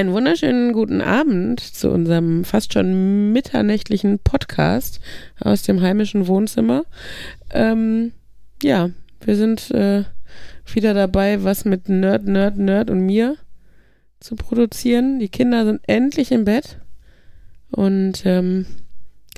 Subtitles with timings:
[0.00, 4.98] Einen wunderschönen guten Abend zu unserem fast schon mitternächtlichen Podcast
[5.38, 6.84] aus dem heimischen Wohnzimmer.
[7.50, 8.12] Ähm,
[8.62, 8.88] ja,
[9.20, 10.04] wir sind äh,
[10.72, 13.36] wieder dabei, was mit Nerd, Nerd, Nerd und mir
[14.20, 15.18] zu produzieren.
[15.18, 16.78] Die Kinder sind endlich im Bett.
[17.70, 18.64] Und ähm,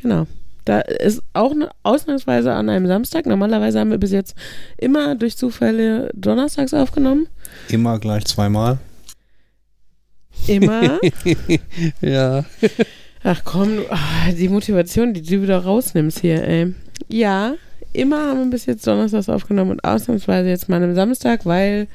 [0.01, 0.29] genau.
[0.65, 1.53] Da ist auch
[1.83, 3.27] ausnahmsweise an einem Samstag.
[3.27, 4.37] Normalerweise haben wir bis jetzt
[4.79, 7.27] immer durch Zufälle donnerstags aufgenommen.
[7.69, 8.79] Immer gleich zweimal.
[10.47, 11.01] Immer.
[12.01, 12.45] ja.
[13.25, 16.75] Ach komm, ah, die Motivation, die du wieder rausnimmst hier, ey.
[17.09, 17.55] Ja,
[17.93, 21.86] immer haben wir bis jetzt donnerstags aufgenommen und ausnahmsweise jetzt mal am Samstag, weil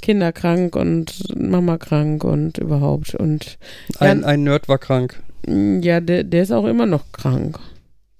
[0.00, 3.14] Kinder krank und Mama krank und überhaupt.
[3.14, 3.58] Und
[3.98, 5.22] ein, ja, ein Nerd war krank.
[5.46, 7.58] Ja, der, der ist auch immer noch krank.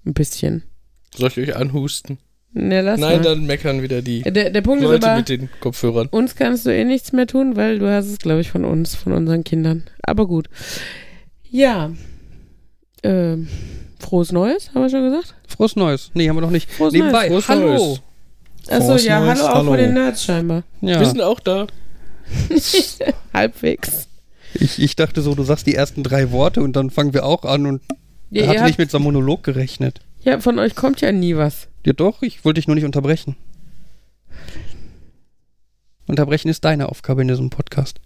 [0.05, 0.63] Ein bisschen.
[1.15, 2.17] Soll ich euch anhusten?
[2.57, 3.21] Ne, lass Nein, mal.
[3.21, 6.07] dann meckern wieder die der, der Punkt Leute ist aber, mit den Kopfhörern.
[6.07, 8.95] uns kannst du eh nichts mehr tun, weil du hast es, glaube ich, von uns,
[8.95, 9.83] von unseren Kindern.
[10.03, 10.47] Aber gut.
[11.49, 11.91] Ja.
[13.03, 13.49] Ähm,
[13.99, 15.35] frohes Neues, haben wir schon gesagt?
[15.49, 16.11] Frohes Neues.
[16.13, 16.71] Nee, haben wir noch nicht.
[16.71, 17.43] Frohes Nebenbei, Neues.
[17.43, 17.67] Frohes hallo.
[17.67, 18.01] Neues.
[18.69, 19.71] Achso, Frohes ja, Neues, hallo auch hallo.
[19.71, 20.63] von den Nerds scheinbar.
[20.79, 20.99] Ja.
[21.01, 21.67] Wir sind auch da.
[23.33, 24.07] Halbwegs.
[24.53, 27.43] Ich, ich dachte so, du sagst die ersten drei Worte und dann fangen wir auch
[27.43, 27.81] an und
[28.29, 29.99] Ja, er hatte nicht mit so einem Monolog gerechnet.
[30.25, 31.67] Ja, von euch kommt ja nie was.
[31.85, 33.37] Ja doch, ich wollte dich nur nicht unterbrechen.
[36.07, 37.99] Unterbrechen ist deine Aufgabe in diesem Podcast.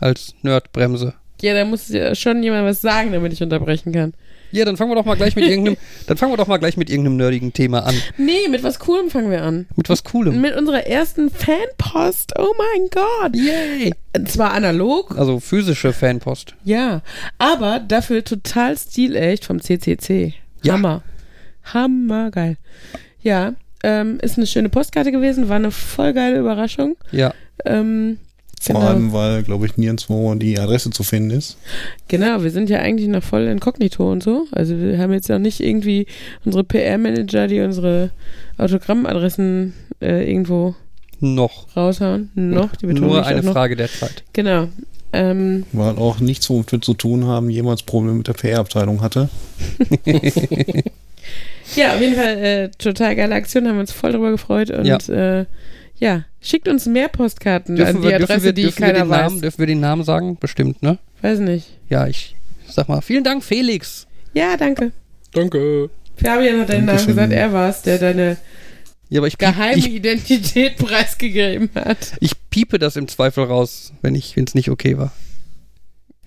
[0.00, 1.14] Als Nerdbremse.
[1.40, 4.12] Ja, da muss ja schon jemand was sagen, damit ich unterbrechen kann.
[4.52, 6.76] Ja, dann fangen wir doch mal gleich mit irgendeinem, dann fangen wir doch mal gleich
[6.76, 7.94] mit irgendeinem nerdigen Thema an.
[8.18, 9.66] Nee, mit was Coolem fangen wir an.
[9.76, 10.40] Mit was Coolem.
[10.40, 12.34] Mit unserer ersten Fanpost.
[12.38, 13.34] Oh mein Gott.
[13.36, 13.92] Yay!
[14.26, 16.54] Zwar analog, Also physische Fanpost.
[16.64, 17.02] ja,
[17.38, 20.34] aber dafür total stilecht vom CCC.
[20.62, 20.74] Ja.
[20.74, 21.02] Hammer.
[21.72, 22.56] Hammergeil.
[23.22, 26.96] Ja, ähm, ist eine schöne Postkarte gewesen, war eine voll geile Überraschung.
[27.10, 27.34] Ja.
[27.64, 28.18] Ähm,
[28.60, 28.86] Vor genau.
[28.86, 31.56] allem, weil, glaube ich, nirgendwo die Adresse zu finden ist.
[32.08, 34.46] Genau, wir sind ja eigentlich noch voll inkognito und so.
[34.52, 36.06] Also wir haben jetzt noch nicht irgendwie
[36.44, 38.10] unsere PR-Manager, die unsere
[38.56, 40.74] Autogrammadressen äh, irgendwo
[41.20, 41.66] Noch.
[41.76, 42.30] raushauen.
[42.34, 43.42] Noch, die Nur eine.
[43.42, 44.24] Frage der Zeit.
[44.32, 44.68] Genau.
[45.12, 49.28] Ähm, Weil auch nichts, womit wir zu tun haben, jemals Probleme mit der PR-Abteilung hatte.
[51.76, 54.86] ja, auf jeden Fall äh, total geile Aktion, haben wir uns voll drüber gefreut und
[54.86, 55.46] ja, äh,
[55.98, 59.22] ja schickt uns mehr Postkarten Dürfen an die wir, Adresse, wir, die keiner den weiß.
[59.22, 60.36] Namen, dürfen wir den Namen sagen?
[60.38, 60.98] Bestimmt, ne?
[61.22, 61.78] Weiß nicht.
[61.88, 62.36] Ja, ich
[62.68, 64.06] sag mal, vielen Dank, Felix.
[64.34, 64.92] Ja, danke.
[65.32, 65.90] Danke.
[66.16, 68.36] Fabian hat deinen Namen gesagt, er war es, der deine
[69.08, 72.12] Ja, aber ich, piep, geheime ich, Identität preisgegeben hat.
[72.20, 75.12] ich piepe das im Zweifel raus, wenn ich, wenn es nicht okay war.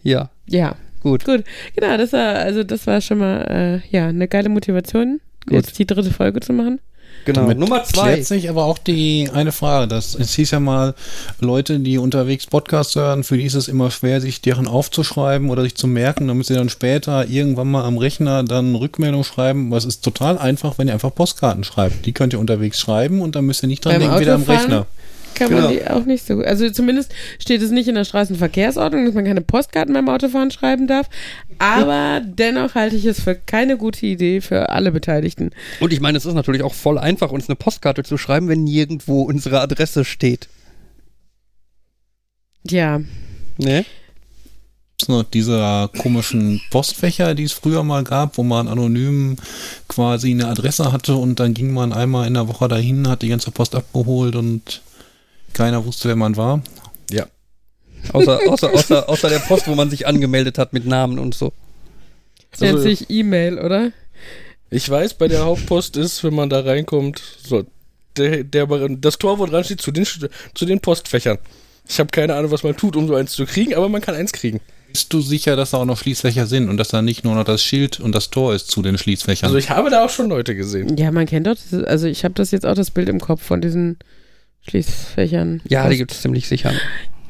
[0.04, 1.26] Ja, Ja, gut.
[1.26, 1.44] Gut,
[1.76, 5.54] genau, das war, also das war schon mal, äh, ja, eine geile Motivation, Gut.
[5.54, 6.80] jetzt die dritte Folge zu machen.
[7.28, 7.42] Genau.
[7.42, 8.14] Damit Nummer zwei.
[8.14, 9.90] Klärt sich aber auch die eine Frage.
[9.90, 10.96] Das, es hieß ja mal,
[11.42, 15.64] Leute, die unterwegs Podcasts hören, für die ist es immer schwer, sich deren aufzuschreiben oder
[15.64, 19.74] sich zu merken, damit sie dann später irgendwann mal am Rechner dann Rückmeldung schreiben.
[19.74, 22.06] Es ist total einfach, wenn ihr einfach Postkarten schreibt.
[22.06, 24.44] Die könnt ihr unterwegs schreiben und dann müsst ihr nicht dran Beim denken, wieder am?
[24.44, 24.86] Rechner.
[25.38, 25.62] Kann Genau.
[25.64, 29.26] man die auch nicht so, also zumindest steht es nicht in der Straßenverkehrsordnung, dass man
[29.26, 31.10] keine Postkarten beim Autofahren schreiben darf,
[31.60, 35.52] aber dennoch halte ich es für keine gute Idee für alle Beteiligten.
[35.80, 38.64] Und ich meine, es ist natürlich auch voll einfach, uns eine Postkarte zu schreiben, wenn
[38.64, 40.48] nirgendwo unsere Adresse steht.
[42.70, 43.02] Ja,
[43.60, 43.86] Ne?
[45.00, 49.36] Gibt's noch diese komischen Postfächer, die es früher mal gab, wo man anonym
[49.88, 53.30] quasi eine Adresse hatte und dann ging man einmal in der Woche dahin, hat die
[53.30, 54.82] ganze Post abgeholt und
[55.54, 56.62] keiner wusste, wer man war.
[57.12, 57.28] Ja.
[58.14, 61.52] Außer, außer, außer, außer der Post, wo man sich angemeldet hat mit Namen und so.
[62.52, 63.92] das nennt Also- sich E-Mail, oder?
[64.70, 67.66] Ich weiß, bei der Hauptpost ist, wenn man da reinkommt, so,
[68.18, 71.38] der, der, das Tor, wo dran steht, zu den, zu den Postfächern.
[71.88, 74.16] Ich habe keine Ahnung, was man tut, um so eins zu kriegen, aber man kann
[74.16, 74.60] eins kriegen.
[74.92, 77.46] Bist du sicher, dass da auch noch Schließfächer sind und dass da nicht nur noch
[77.46, 79.48] das Schild und das Tor ist zu den Schließfächern?
[79.48, 80.98] Also ich habe da auch schon Leute gesehen.
[80.98, 81.56] Ja, man kennt doch,
[81.86, 83.98] also ich habe das jetzt auch das Bild im Kopf von diesen
[84.70, 85.62] Schließfächern.
[85.68, 86.74] Ja, die gibt es ziemlich sicher.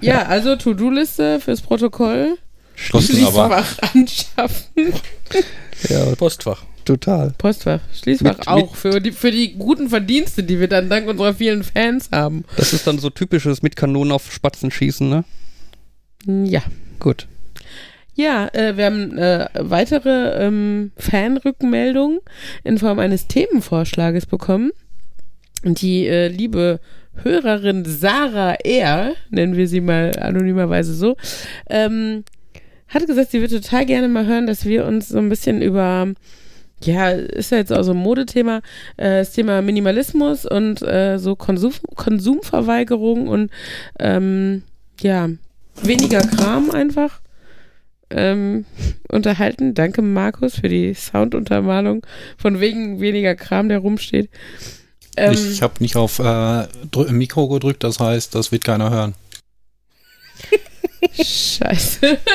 [0.02, 2.38] Ja, also To-Do-Liste fürs Protokoll.
[2.76, 4.94] Schließfach anschaffen.
[5.90, 6.64] Ja, Postfach.
[6.86, 7.36] total.
[7.38, 11.36] Postfach, Schließfach Mit- auch für die, für die guten Verdienste, die wir dann dank unserer
[11.36, 12.46] vielen Fans haben.
[12.56, 15.24] Das ist dann so typisches mit Kanonen auf Spatzen schießen, ne?
[16.26, 16.64] Ja.
[17.00, 17.28] Gut.
[18.16, 22.20] Ja, äh, wir haben äh, weitere ähm, Fanrückmeldungen
[22.64, 24.72] in Form eines Themenvorschlages bekommen.
[25.64, 26.80] Und die äh, liebe
[27.24, 31.16] Hörerin Sarah R., nennen wir sie mal anonymerweise so,
[31.70, 32.24] ähm,
[32.88, 36.08] hat gesagt, sie würde total gerne mal hören, dass wir uns so ein bisschen über,
[36.84, 38.58] ja, ist ja jetzt auch so ein Modethema,
[38.98, 43.52] äh, das Thema Minimalismus und äh, so Konsum, Konsumverweigerung und
[44.00, 44.64] ähm,
[45.02, 45.30] ja,
[45.84, 47.22] weniger Kram einfach
[48.10, 48.66] ähm,
[49.10, 49.74] unterhalten.
[49.74, 52.06] Danke, Markus, für die Sounduntermalung.
[52.38, 54.30] Von wegen weniger Kram, der rumsteht.
[55.18, 56.68] Ähm, ich habe nicht auf äh,
[57.10, 59.14] Mikro gedrückt, das heißt, das wird keiner hören.
[61.14, 62.18] Scheiße.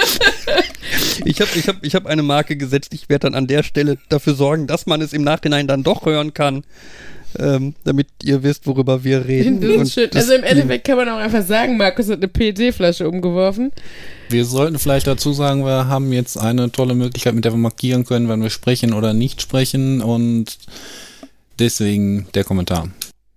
[1.24, 2.92] Ich habe ich hab, ich hab eine Marke gesetzt.
[2.92, 6.04] Ich werde dann an der Stelle dafür sorgen, dass man es im Nachhinein dann doch
[6.04, 6.64] hören kann,
[7.38, 9.60] ähm, damit ihr wisst, worüber wir reden.
[9.60, 10.10] Das ist Und schön.
[10.10, 13.70] das- Also im Endeffekt kann man auch einfach sagen, Markus hat eine PET-Flasche umgeworfen.
[14.28, 18.04] Wir sollten vielleicht dazu sagen, wir haben jetzt eine tolle Möglichkeit, mit der wir markieren
[18.04, 20.58] können, wenn wir sprechen oder nicht sprechen und
[21.62, 22.88] deswegen der Kommentar.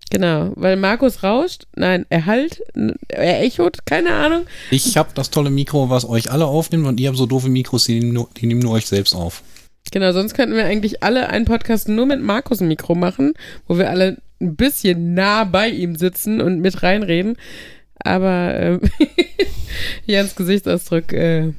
[0.10, 2.62] Genau, weil Markus rauscht, nein, er halt,
[3.08, 4.46] er echot, keine Ahnung.
[4.72, 7.86] Ich habe das tolle Mikro, was euch alle aufnimmt und ihr habt so doofe Mikros,
[7.86, 9.44] die nehmen nur, die nehmen nur euch selbst auf.
[9.92, 13.34] Genau, sonst könnten wir eigentlich alle einen Podcast nur mit Markus Mikro machen,
[13.68, 17.38] wo wir alle ein bisschen nah bei ihm sitzen und mit reinreden.
[18.00, 18.80] Aber äh,
[20.06, 21.54] Jans Gesichtsausdruck äh,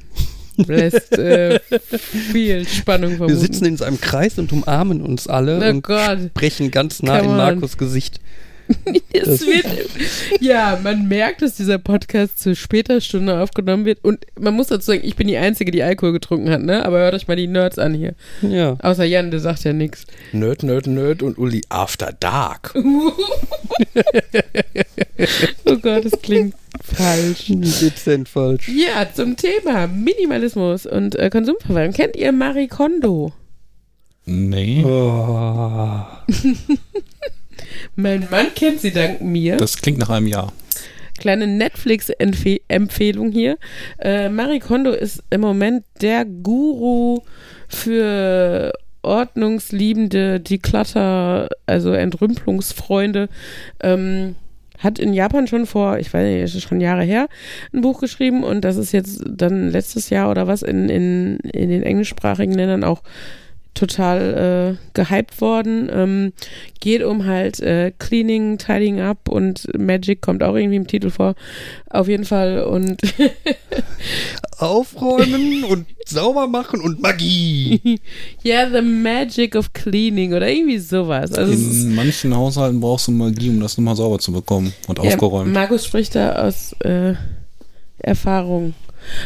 [0.57, 1.59] lässt äh,
[1.89, 3.39] viel Spannung wir vermuten.
[3.39, 6.19] sitzen in so einem Kreis und umarmen uns alle Oh und Gott.
[6.29, 7.37] sprechen ganz nah Come in on.
[7.37, 8.19] Markus Gesicht.
[9.13, 9.65] Es wird,
[10.41, 14.03] ja, man merkt, dass dieser Podcast zu später Stunde aufgenommen wird.
[14.03, 16.85] Und man muss dazu sagen, ich bin die Einzige, die Alkohol getrunken hat, ne?
[16.85, 18.13] Aber hört euch mal die Nerds an hier.
[18.41, 18.77] Ja.
[18.81, 20.05] Außer Jan, der sagt ja nichts.
[20.31, 22.73] Nerd, Nerd, Nerd und Uli After Dark.
[25.65, 27.45] Oh Gott, das klingt falsch.
[27.47, 28.69] Dezent falsch.
[28.69, 31.93] Ja, zum Thema Minimalismus und äh, Konsumverwaltung.
[31.93, 33.33] Kennt ihr Marie Kondo?
[34.25, 36.01] Nee, Oh.
[37.99, 39.57] Mein Mann kennt sie dank mir.
[39.57, 40.53] das klingt nach einem Jahr.
[41.17, 43.57] Kleine Netflix-Empfehlung hier.
[43.97, 47.21] Äh, Marie Kondo ist im Moment der Guru
[47.67, 48.71] für
[49.01, 53.29] ordnungsliebende, Declutter, also Entrümpelungsfreunde.
[53.81, 54.35] Ähm,
[54.77, 57.27] hat in Japan schon vor, ich weiß nicht, ist schon Jahre her,
[57.73, 61.69] ein Buch geschrieben und das ist jetzt dann letztes Jahr oder was in, in, in
[61.69, 63.01] den englischsprachigen Ländern auch
[63.77, 65.89] total äh, gehypt worden.
[65.91, 66.33] Ähm,
[66.79, 71.35] geht um halt äh, Cleaning, Tidying Up und Magic kommt auch irgendwie im Titel vor.
[71.89, 72.99] Auf jeden Fall und
[74.57, 77.99] Aufräumen und sauber machen und Magie.
[78.43, 81.33] ja, The Magic of Cleaning oder irgendwie sowas.
[81.33, 85.05] Also In manchen Haushalten brauchst du Magie, um das nochmal sauber zu bekommen und ja,
[85.05, 85.53] aufgeräumt.
[85.53, 87.13] Markus spricht da aus äh,
[87.99, 88.73] Erfahrung.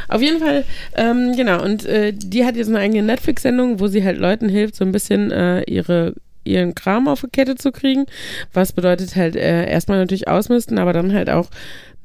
[0.08, 0.64] Auf jeden Fall,
[0.96, 4.76] ähm, genau, und äh, die hat jetzt eine eigene Netflix-Sendung, wo sie halt Leuten hilft,
[4.76, 8.06] so ein bisschen äh, ihre ihren Kram auf die Kette zu kriegen.
[8.52, 11.52] Was bedeutet halt äh, erstmal natürlich ausmisten, aber dann halt auch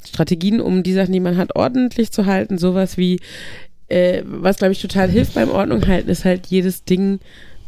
[0.06, 2.58] Strategien, um die Sachen, die man hat, ordentlich zu halten.
[2.58, 3.18] Sowas wie,
[3.88, 7.20] äh, was glaube ich total hilft beim Ordnung halten, ist halt jedes Ding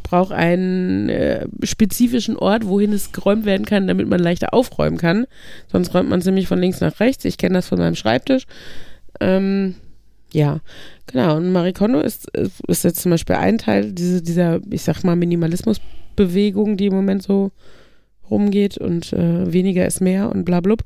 [0.09, 5.27] braucht einen äh, spezifischen Ort, wohin es geräumt werden kann, damit man leichter aufräumen kann.
[5.71, 7.25] Sonst räumt man es nämlich von links nach rechts.
[7.25, 8.45] Ich kenne das von meinem Schreibtisch.
[9.19, 9.75] Ähm,
[10.33, 10.59] ja,
[11.07, 11.37] genau.
[11.37, 15.15] Und Marie Kondo ist, ist jetzt zum Beispiel ein Teil diese, dieser, ich sag mal,
[15.15, 17.51] Minimalismusbewegung, die im Moment so
[18.29, 20.83] rumgeht und äh, weniger ist mehr und bla blub.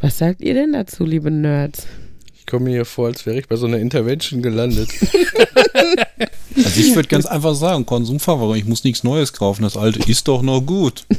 [0.00, 1.86] Was sagt ihr denn dazu, liebe Nerds?
[2.34, 4.90] Ich komme mir hier vor, als wäre ich bei so einer Intervention gelandet.
[6.56, 10.28] Also ich würde ganz einfach sagen, Konsumverwahrung, ich muss nichts Neues kaufen, das alte ist
[10.28, 11.04] doch noch gut.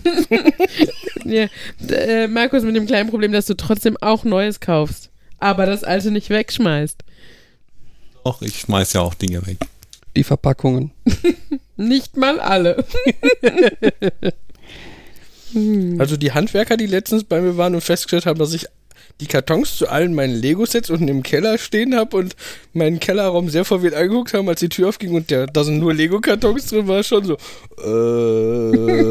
[1.26, 1.48] Ja,
[1.90, 6.12] äh, Markus mit dem kleinen Problem, dass du trotzdem auch Neues kaufst, aber das alte
[6.12, 7.04] nicht wegschmeißt.
[8.26, 9.58] Doch, ich schmeiß ja auch Dinge weg.
[10.16, 10.92] Die Verpackungen.
[11.78, 12.84] Nicht mal alle.
[16.00, 18.66] Also die Handwerker, die letztens bei mir waren und festgestellt haben, dass ich
[19.22, 22.36] die Kartons zu allen meinen Lego-Sets unten im Keller stehen habe und
[22.74, 25.94] meinen Kellerraum sehr verwirrt angeguckt haben, als die Tür aufging und der, da sind nur
[25.94, 27.38] Lego-Kartons drin, war schon so.
[27.78, 29.06] Äh,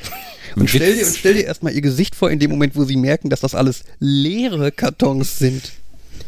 [0.56, 2.96] Und stell, dir, und stell dir erstmal ihr Gesicht vor in dem Moment, wo sie
[2.96, 5.72] merken, dass das alles leere Kartons sind.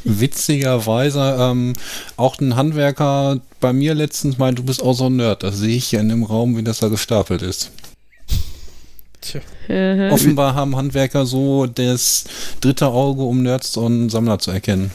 [0.05, 1.75] Witzigerweise, ähm,
[2.17, 5.43] auch ein Handwerker bei mir letztens meint, du bist auch so ein Nerd.
[5.43, 7.71] Das sehe ich ja in dem Raum, wie das da gestapelt ist.
[9.21, 9.41] tja.
[9.69, 10.11] Aha.
[10.11, 12.25] Offenbar haben Handwerker so das
[12.61, 14.91] dritte Auge, um Nerds und Sammler zu erkennen.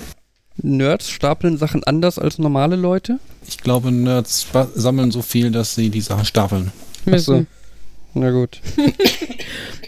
[0.57, 3.19] Nerds stapeln Sachen anders als normale Leute.
[3.47, 6.71] Ich glaube, Nerds sammeln so viel, dass sie die Sachen stapeln.
[7.05, 7.47] Müssen.
[8.13, 8.61] Na gut.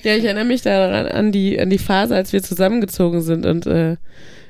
[0.05, 3.65] Ja, ich erinnere mich daran an die, an die Phase, als wir zusammengezogen sind und
[3.65, 3.97] äh,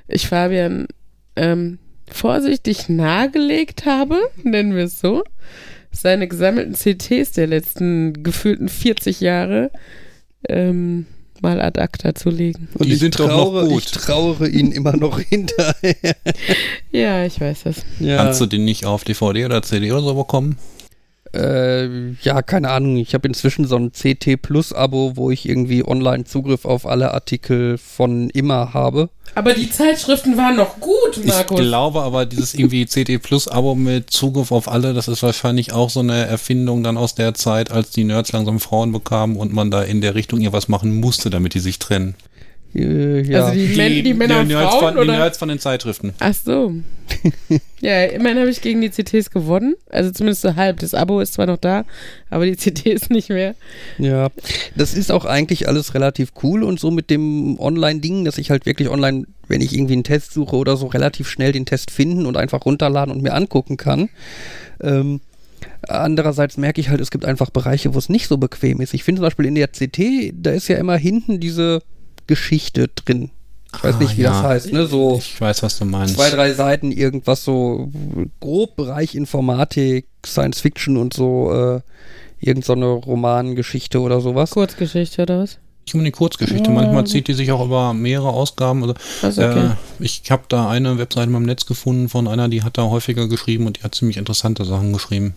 [0.07, 0.88] ich Fabian
[1.35, 5.24] ähm, vorsichtig nahegelegt habe, nennen wir es so,
[5.91, 9.71] seine gesammelten CTs der letzten gefühlten 40 Jahre
[10.50, 11.05] ähm,
[11.41, 12.67] mal ad acta zu legen.
[12.75, 13.83] Und Die ich sind doch noch trauere, gut.
[13.83, 16.15] Ich trauere ihnen immer noch hinterher.
[16.91, 17.85] Ja, ich weiß das.
[18.00, 18.17] Ja.
[18.17, 20.57] Kannst du den nicht auf DVD oder CD oder so bekommen?
[21.35, 22.97] Äh, ja, keine Ahnung.
[22.97, 27.13] Ich habe inzwischen so ein CT Plus Abo, wo ich irgendwie online Zugriff auf alle
[27.13, 29.09] Artikel von immer habe.
[29.33, 31.59] Aber die Zeitschriften waren noch gut, Ich Markus.
[31.59, 35.89] glaube aber, dieses irgendwie CT Plus Abo mit Zugriff auf alle, das ist wahrscheinlich auch
[35.89, 39.71] so eine Erfindung dann aus der Zeit, als die Nerds langsam Frauen bekamen und man
[39.71, 42.15] da in der Richtung ihr was machen musste, damit die sich trennen.
[42.75, 43.46] Äh, ja.
[43.46, 45.17] Also die, Män die Männer und Nerds Frauen, von, die oder?
[45.17, 46.13] Nerds von den Zeitschriften.
[46.20, 46.74] Ach so.
[47.79, 49.75] ja, immerhin habe ich gegen die CTs gewonnen.
[49.89, 50.79] Also zumindest so halb.
[50.79, 51.86] Das Abo ist zwar noch da,
[52.29, 53.55] aber die CT ist nicht mehr.
[53.98, 54.29] Ja,
[54.75, 58.65] das ist auch eigentlich alles relativ cool und so mit dem Online-Ding, dass ich halt
[58.65, 62.25] wirklich online, wenn ich irgendwie einen Test suche oder so, relativ schnell den Test finden
[62.25, 64.10] und einfach runterladen und mir angucken kann.
[64.82, 65.22] Ähm,
[65.88, 68.94] andererseits merke ich halt, es gibt einfach Bereiche, wo es nicht so bequem ist.
[68.94, 71.82] Ich finde zum Beispiel in der CT, da ist ja immer hinten diese
[72.27, 73.32] Geschichte drin.
[73.75, 74.29] Ich weiß Ah, nicht, wie ja.
[74.32, 74.88] das heißt, ne?
[74.88, 76.15] So Ich weiß, was du meinst.
[76.15, 77.89] zwei, drei Seiten irgendwas so
[78.39, 81.82] grob Bereich Informatik, Science Fiction und so, äh,
[82.39, 84.51] irgend so eine Romangeschichte oder sowas.
[84.51, 85.58] Kurzgeschichte oder was?
[85.86, 86.72] Nicht um die Kurzgeschichte.
[86.72, 88.82] Manchmal zieht die sich auch über mehrere Ausgaben.
[88.82, 89.65] Also, Also okay.
[89.67, 93.27] äh, ich habe da eine Webseite im Netz gefunden von einer, die hat da häufiger
[93.27, 95.36] geschrieben und die hat ziemlich interessante Sachen geschrieben.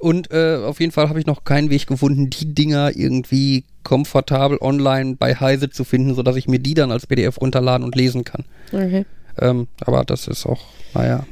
[0.00, 4.58] Und äh, auf jeden Fall habe ich noch keinen Weg gefunden, die Dinger irgendwie komfortabel
[4.60, 8.24] online bei Heise zu finden, sodass ich mir die dann als PDF runterladen und lesen
[8.24, 8.44] kann.
[8.72, 9.04] okay.
[9.40, 10.60] Ähm, aber das ist auch,
[10.94, 11.24] naja,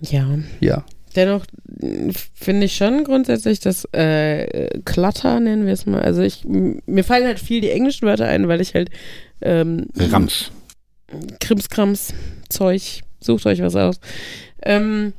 [0.00, 0.26] Ja.
[0.60, 0.84] ja.
[1.16, 1.44] Dennoch
[1.80, 6.00] mh, finde ich schon grundsätzlich das äh, Clutter, nennen wir es mal.
[6.02, 8.90] Also ich, mir fallen halt viel die englischen Wörter ein, weil ich halt
[9.40, 10.50] ähm, Ramsch.
[11.40, 12.14] Krimskrams,
[12.48, 14.00] Zeug, sucht euch was aus.
[14.62, 15.12] Ähm,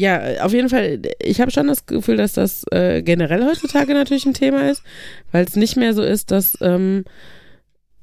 [0.00, 4.24] ja, auf jeden Fall, ich habe schon das Gefühl, dass das äh, generell heutzutage natürlich
[4.24, 4.82] ein Thema ist,
[5.30, 7.04] weil es nicht mehr so ist, dass, ähm,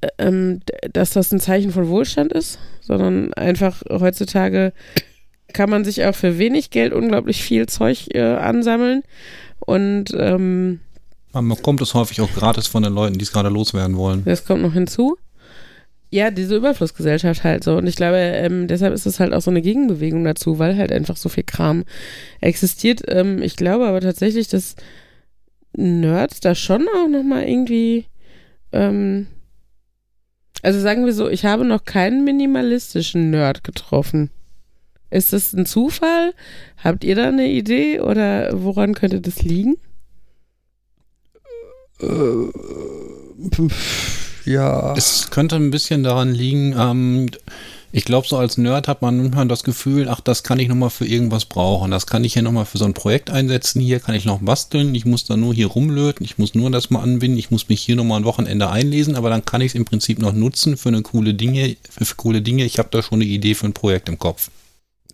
[0.01, 0.59] äh, ähm,
[0.93, 4.73] dass das ein Zeichen von Wohlstand ist, sondern einfach heutzutage
[5.53, 9.01] kann man sich auch für wenig Geld unglaublich viel Zeug äh, ansammeln
[9.59, 10.81] und ähm,
[11.33, 14.23] Man bekommt es häufig auch gratis von den Leuten, die es gerade loswerden wollen.
[14.23, 15.17] das kommt noch hinzu.
[16.09, 17.75] Ja, diese Überflussgesellschaft halt so.
[17.75, 20.91] Und ich glaube, ähm, deshalb ist es halt auch so eine Gegenbewegung dazu, weil halt
[20.91, 21.83] einfach so viel Kram
[22.39, 23.01] existiert.
[23.07, 24.75] Ähm, ich glaube aber tatsächlich, dass
[25.73, 28.05] Nerds da schon auch nochmal irgendwie,
[28.71, 29.27] ähm,
[30.63, 34.31] also sagen wir so, ich habe noch keinen minimalistischen Nerd getroffen.
[35.09, 36.33] Ist das ein Zufall?
[36.83, 39.75] Habt ihr da eine Idee oder woran könnte das liegen?
[41.99, 42.51] Äh,
[44.47, 44.93] ja.
[44.95, 47.29] Es könnte ein bisschen daran liegen, ähm,
[47.91, 50.89] ich glaube, so als Nerd hat man manchmal das Gefühl, ach, das kann ich nochmal
[50.89, 51.89] für irgendwas brauchen.
[51.89, 53.81] Das kann ich hier nochmal für so ein Projekt einsetzen.
[53.81, 54.93] Hier kann ich noch basteln.
[54.93, 56.25] Ich muss da nur hier rumlöten.
[56.25, 57.39] Ich muss nur das mal anbinden.
[57.39, 59.15] Ich muss mich hier nochmal ein Wochenende einlesen.
[59.15, 62.15] Aber dann kann ich es im Prinzip noch nutzen für eine coole Dinge, für, für
[62.15, 62.65] coole Dinge.
[62.65, 64.51] Ich habe da schon eine Idee für ein Projekt im Kopf.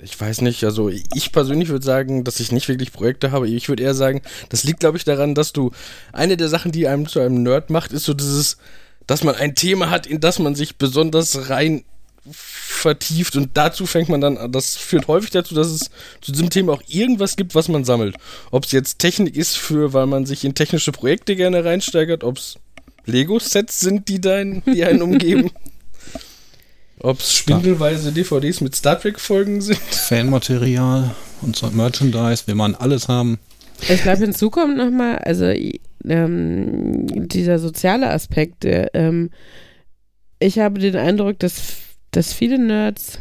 [0.02, 3.48] Ich weiß nicht, also ich persönlich würde sagen, dass ich nicht wirklich Projekte habe.
[3.48, 5.72] Ich würde eher sagen, das liegt, glaube ich, daran, dass du
[6.12, 8.58] eine der Sachen, die einem zu einem Nerd macht, ist so dieses,
[9.08, 11.84] dass man ein Thema hat, in das man sich besonders rein
[12.32, 14.52] vertieft und dazu fängt man dann an.
[14.52, 15.90] Das führt häufig dazu, dass es
[16.22, 18.16] zu diesem Thema auch irgendwas gibt, was man sammelt.
[18.52, 22.38] Ob es jetzt Technik ist, für weil man sich in technische Projekte gerne reinsteigert, ob
[22.38, 22.56] es
[23.06, 25.52] Lego-Sets sind, die, dein, die einen umgeben.
[27.00, 29.80] Ob es spindelweise DVDs mit Star Trek-Folgen sind.
[29.80, 33.40] Fanmaterial und so Merchandise, will man alles haben.
[33.90, 35.52] Ich glaube, hinzu kommt nochmal, also
[36.06, 38.64] ähm, dieser soziale Aspekt.
[38.64, 39.30] Der, ähm,
[40.40, 41.78] ich habe den Eindruck, dass,
[42.12, 43.20] dass viele Nerds,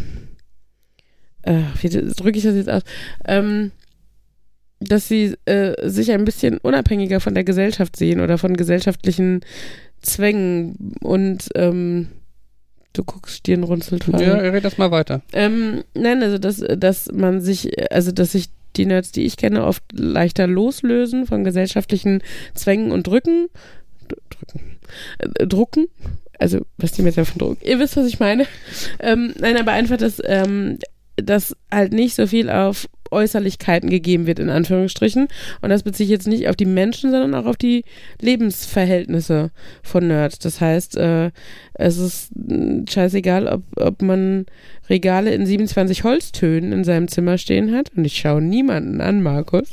[1.43, 2.83] äh, wie drücke ich das jetzt aus,
[3.27, 3.73] ähm,
[4.81, 9.41] dass sie äh, sich ein bisschen unabhängiger von der Gesellschaft sehen oder von gesellschaftlichen
[10.01, 12.09] Zwängen und ähm,
[12.93, 14.45] du guckst stirnrunzelt Fabian.
[14.45, 15.23] Ja, red das mal weiter.
[15.33, 19.65] Ähm, nein, also dass, dass man sich, also dass sich die Nerds, die ich kenne,
[19.65, 22.23] oft leichter loslösen von gesellschaftlichen
[22.55, 23.49] Zwängen und Drücken.
[24.31, 24.79] Drücken.
[25.19, 25.87] Äh, drucken.
[26.39, 27.65] Also, was die mit davon drucken.
[27.65, 28.47] Ihr wisst, was ich meine.
[28.99, 30.79] Ähm, nein, aber einfach, dass, ähm,
[31.17, 35.29] dass halt nicht so viel auf Äußerlichkeiten gegeben wird, in Anführungsstrichen.
[35.61, 37.85] Und das beziehe ich jetzt nicht auf die Menschen, sondern auch auf die
[38.21, 39.51] Lebensverhältnisse
[39.83, 40.39] von Nerds.
[40.39, 41.31] Das heißt, äh,
[41.75, 44.47] es ist mh, scheißegal, ob, ob man
[44.89, 47.91] Regale in 27 Holztönen in seinem Zimmer stehen hat.
[47.97, 49.69] Und ich schaue niemanden an, Markus.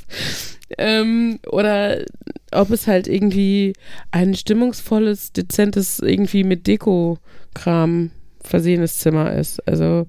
[0.77, 2.03] Ähm, oder
[2.51, 3.73] ob es halt irgendwie
[4.11, 9.67] ein stimmungsvolles, dezentes, irgendwie mit Deko-Kram versehenes Zimmer ist.
[9.67, 10.07] Also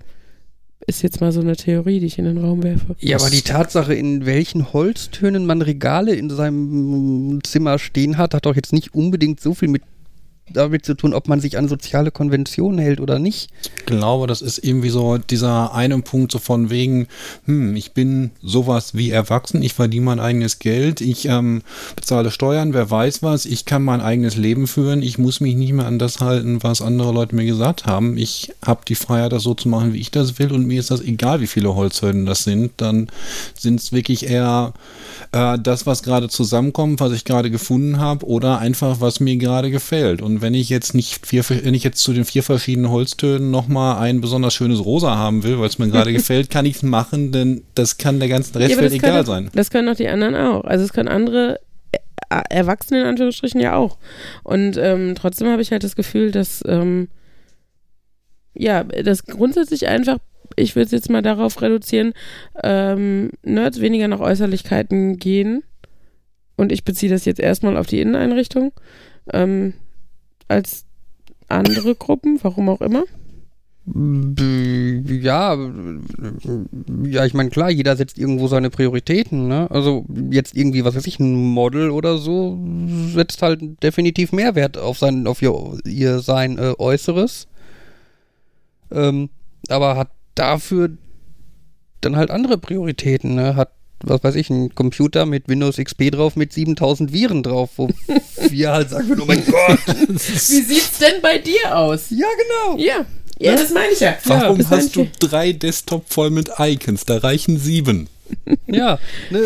[0.86, 2.96] ist jetzt mal so eine Theorie, die ich in den Raum werfe.
[2.98, 8.46] Ja, aber die Tatsache, in welchen Holztönen man Regale in seinem Zimmer stehen hat, hat
[8.46, 9.82] doch jetzt nicht unbedingt so viel mit
[10.52, 13.50] damit zu tun, ob man sich an soziale Konventionen hält oder nicht.
[13.62, 17.06] Ich glaube, das ist irgendwie so dieser eine Punkt so von wegen,
[17.46, 21.62] hm, ich bin sowas wie erwachsen, ich verdiene mein eigenes Geld, ich ähm,
[21.96, 25.72] bezahle Steuern, wer weiß was, ich kann mein eigenes Leben führen, ich muss mich nicht
[25.72, 28.16] mehr an das halten, was andere Leute mir gesagt haben.
[28.16, 30.90] Ich habe die Freiheit, das so zu machen, wie ich das will und mir ist
[30.90, 32.72] das egal, wie viele Holzhöhlen das sind.
[32.78, 33.08] Dann
[33.56, 34.72] sind es wirklich eher
[35.32, 39.70] äh, das, was gerade zusammenkommt, was ich gerade gefunden habe oder einfach, was mir gerade
[39.70, 40.22] gefällt.
[40.22, 43.98] Und wenn ich jetzt nicht vier, wenn ich jetzt zu den vier verschiedenen Holztönen nochmal
[43.98, 47.32] ein besonders schönes Rosa haben will, weil es mir gerade gefällt, kann ich es machen,
[47.32, 49.50] denn das kann der ganzen Restwelt ja, egal können, sein.
[49.54, 50.64] Das können auch die anderen auch.
[50.64, 51.60] Also es können andere
[51.92, 51.98] äh,
[52.50, 53.98] Erwachsene in Anführungsstrichen ja auch.
[54.42, 57.08] Und ähm, trotzdem habe ich halt das Gefühl, dass ähm,
[58.54, 60.18] ja, das grundsätzlich einfach,
[60.56, 62.12] ich würde es jetzt mal darauf reduzieren,
[62.62, 65.62] ähm, Nerds weniger nach Äußerlichkeiten gehen.
[66.56, 68.72] Und ich beziehe das jetzt erstmal auf die Inneneinrichtung.
[69.32, 69.74] Ähm,
[70.50, 70.84] als
[71.48, 73.04] andere Gruppen, warum auch immer.
[73.86, 75.56] Ja,
[77.04, 79.70] ja, ich meine, klar, jeder setzt irgendwo seine Prioritäten, ne?
[79.70, 82.58] Also jetzt irgendwie, was weiß ich, ein Model oder so,
[83.12, 85.54] setzt halt definitiv Mehrwert auf sein, auf ihr,
[85.84, 87.48] ihr sein äh, Äußeres.
[88.92, 89.30] Ähm,
[89.68, 90.90] aber hat dafür
[92.00, 93.56] dann halt andere Prioritäten, ne?
[93.56, 97.88] Hat was weiß ich, ein Computer mit Windows XP drauf mit 7000 Viren drauf, wo
[98.48, 99.78] wir halt sagen, oh mein Gott.
[100.08, 102.06] Wie sieht's denn bei dir aus?
[102.10, 102.78] Ja, genau.
[102.78, 103.06] Ja,
[103.38, 104.16] ja, das meine ich ja.
[104.24, 107.06] Warum das hast du drei Desktop voll mit Icons?
[107.06, 108.08] Da reichen sieben.
[108.66, 108.98] Ja,
[109.30, 109.40] ne,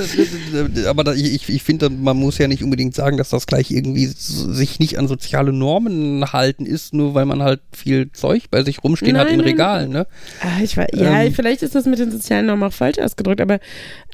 [0.86, 4.06] aber da, ich, ich finde, man muss ja nicht unbedingt sagen, dass das gleich irgendwie
[4.06, 8.84] sich nicht an soziale Normen halten ist, nur weil man halt viel Zeug bei sich
[8.84, 9.48] rumstehen hat Nein, in nein.
[9.48, 10.06] Regalen, ne?
[10.40, 11.34] Ah, ich weiß, ja, Ähm.
[11.34, 13.60] vielleicht ist das mit den sozialen Normen auch falsch ausgedrückt, aber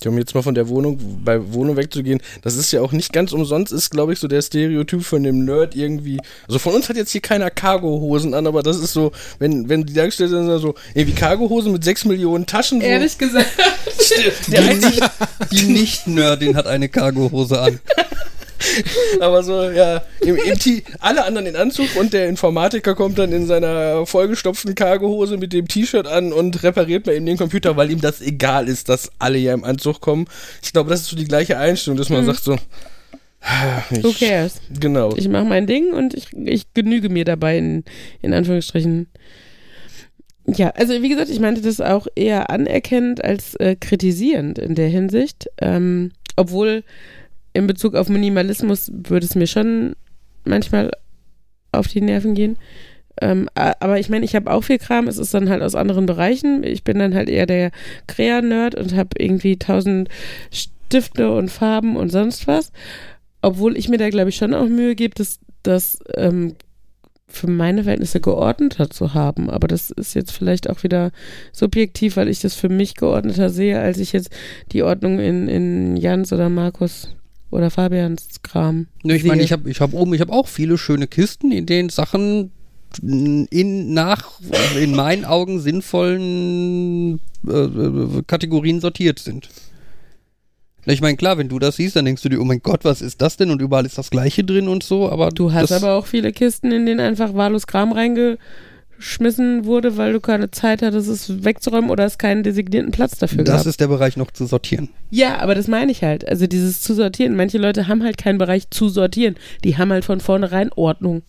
[0.07, 3.33] Um jetzt mal von der Wohnung, bei Wohnung wegzugehen, das ist ja auch nicht ganz
[3.33, 6.19] umsonst, ist glaube ich so der Stereotyp von dem Nerd irgendwie.
[6.47, 9.85] Also von uns hat jetzt hier keiner Cargohosen an, aber das ist so, wenn, wenn
[9.85, 12.81] die dargestellt sind, so, irgendwie Cargohosen mit 6 Millionen Taschen.
[12.81, 12.87] So,
[13.19, 13.47] gesagt.
[14.49, 15.11] der einzige,
[15.53, 17.81] Die Nicht-Nerdin hat eine Cargohose an.
[19.21, 23.47] aber so, ja, im, im alle anderen in Anzug und der Informatiker kommt dann in
[23.47, 28.01] seiner vollgestopften Cargohose mit dem T-Shirt an und repariert mal eben den Computer, weil ihm
[28.01, 30.27] das egal ist, dass alle ja im Anzug kommen.
[30.63, 32.57] Ich glaube, das ist so die gleiche Einstellung, dass man sagt so,
[33.41, 34.61] ah, ich, Who cares?
[34.79, 35.15] Genau.
[35.17, 37.85] Ich mache mein Ding und ich, ich genüge mir dabei, in,
[38.23, 39.09] in Anführungsstrichen.
[40.47, 44.89] Ja, also wie gesagt, ich meinte das auch eher anerkennend als äh, kritisierend in der
[44.89, 45.49] Hinsicht.
[45.61, 46.83] Ähm, obwohl
[47.53, 49.95] in Bezug auf Minimalismus würde es mir schon
[50.45, 50.91] manchmal
[51.73, 52.57] auf die Nerven gehen.
[53.21, 56.07] Ähm, aber ich meine, ich habe auch viel Kram, es ist dann halt aus anderen
[56.07, 56.65] Bereichen.
[56.65, 57.71] Ich bin dann halt eher der
[58.07, 60.09] Krea-Nerd und habe irgendwie tausend
[60.51, 62.73] Stifte und Farben und sonst was.
[63.43, 66.55] Obwohl ich mir da, glaube ich, schon auch Mühe gebe, das, das ähm,
[67.27, 69.51] für meine Verhältnisse geordneter zu haben.
[69.51, 71.11] Aber das ist jetzt vielleicht auch wieder
[71.53, 74.31] subjektiv, weil ich das für mich geordneter sehe, als ich jetzt
[74.73, 77.15] die Ordnung in, in Jans oder Markus
[77.51, 78.87] oder Fabians Kram.
[79.03, 81.67] Ne, ich meine, ich habe ich hab oben, ich habe auch viele schöne Kisten, in
[81.67, 82.53] denen Sachen
[83.03, 84.41] in nach
[84.77, 89.49] in meinen Augen sinnvollen äh, äh, Kategorien sortiert sind.
[90.87, 93.03] Ich meine, klar, wenn du das siehst, dann denkst du dir, oh mein Gott, was
[93.03, 93.51] ist das denn?
[93.51, 96.73] Und überall ist das Gleiche drin und so, aber Du hast aber auch viele Kisten,
[96.73, 97.93] in denen einfach wahllos Kram
[99.01, 103.45] reingeschmissen wurde, weil du keine Zeit hattest, es wegzuräumen oder es keinen designierten Platz dafür
[103.45, 103.67] das gab.
[103.67, 104.91] ist der Bereich noch zu sortieren.
[105.11, 106.29] Ja, aber das meine ich halt.
[106.29, 107.37] Also dieses zu sortieren.
[107.37, 109.37] Manche Leute haben halt keinen Bereich zu sortieren.
[109.65, 111.23] Die haben halt von vornherein Ordnung.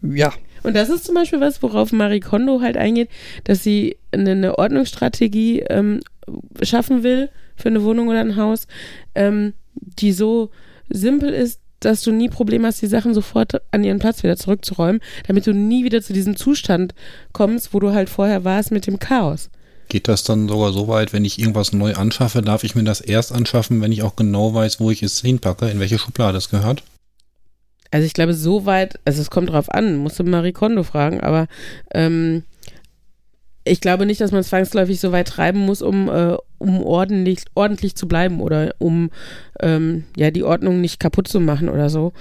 [0.00, 3.08] Ja, Und das ist zum Beispiel was, worauf Marie Kondo halt eingeht,
[3.44, 6.00] dass sie eine, eine Ordnungsstrategie ähm,
[6.62, 8.68] schaffen will für eine Wohnung oder ein Haus,
[9.16, 10.50] ähm, die so
[10.88, 15.00] simpel ist, dass du nie Probleme hast, die Sachen sofort an ihren Platz wieder zurückzuräumen,
[15.26, 16.94] damit du nie wieder zu diesem Zustand
[17.32, 19.50] kommst, wo du halt vorher warst mit dem Chaos.
[19.88, 23.00] Geht das dann sogar so weit, wenn ich irgendwas neu anschaffe, darf ich mir das
[23.00, 26.50] erst anschaffen, wenn ich auch genau weiß, wo ich es hinpacke, in welche Schublade es
[26.50, 26.82] gehört?
[27.90, 31.20] Also ich glaube, so weit, also es kommt drauf an, musst du Marie Kondo fragen,
[31.20, 31.46] aber
[31.94, 32.42] ähm,
[33.68, 37.94] ich glaube nicht, dass man zwangsläufig so weit treiben muss, um, äh, um ordentlich, ordentlich
[37.94, 39.10] zu bleiben oder um
[39.60, 42.12] ähm, ja die Ordnung nicht kaputt zu machen oder so.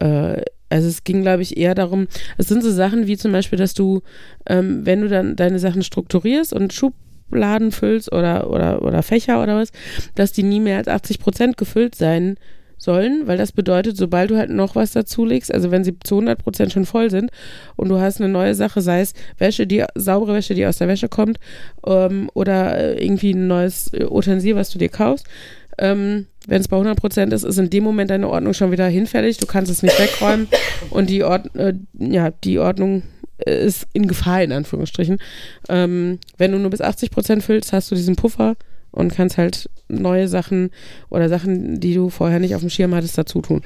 [0.00, 2.06] Äh, also es ging, glaube ich, eher darum,
[2.38, 4.02] es sind so Sachen wie zum Beispiel, dass du,
[4.46, 9.56] ähm, wenn du dann deine Sachen strukturierst und Schubladen füllst oder, oder, oder Fächer oder
[9.56, 9.72] was,
[10.14, 12.36] dass die nie mehr als 80 Prozent gefüllt sein
[12.80, 16.42] sollen, weil das bedeutet, sobald du halt noch was dazulegst, also wenn sie zu 100
[16.42, 17.30] Prozent schon voll sind
[17.76, 20.88] und du hast eine neue Sache, sei es Wäsche, die saubere Wäsche, die aus der
[20.88, 21.38] Wäsche kommt,
[21.86, 25.26] ähm, oder äh, irgendwie ein neues Utensil, was du dir kaufst,
[25.78, 28.86] ähm, wenn es bei 100 Prozent ist, ist in dem Moment deine Ordnung schon wieder
[28.86, 29.36] hinfällig.
[29.36, 30.48] Du kannst es nicht wegräumen
[30.90, 33.02] und die, Ord äh, ja, die Ordnung
[33.44, 35.18] ist in Gefahr, in Anführungsstrichen.
[35.68, 38.56] Ähm, wenn du nur bis 80 Prozent füllst, hast du diesen Puffer
[38.90, 40.70] und kannst halt neue Sachen
[41.08, 43.62] oder Sachen, die du vorher nicht auf dem Schirm hattest, dazu tun.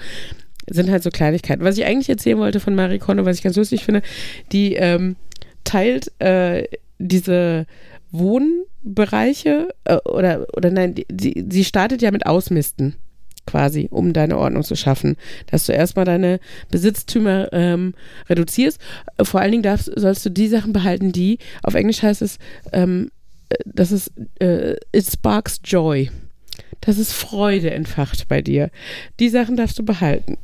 [0.68, 1.64] Sind halt so Kleinigkeiten.
[1.64, 4.02] Was ich eigentlich erzählen wollte von Marie Kondo, was ich ganz lustig finde,
[4.52, 5.16] die ähm,
[5.64, 6.64] teilt äh,
[6.98, 7.66] diese
[8.10, 12.96] Wohnbereiche äh, oder, oder nein, die, sie startet ja mit Ausmisten
[13.46, 15.16] quasi, um deine Ordnung zu schaffen.
[15.50, 17.94] Dass du erstmal deine Besitztümer ähm,
[18.28, 18.80] reduzierst.
[19.22, 22.38] Vor allen Dingen darfst, sollst du die Sachen behalten, die, auf Englisch heißt es,
[22.72, 23.10] ähm,
[23.64, 26.10] das ist, äh, it sparks joy.
[26.80, 28.70] Das ist Freude entfacht bei dir.
[29.18, 30.36] Die Sachen darfst du behalten.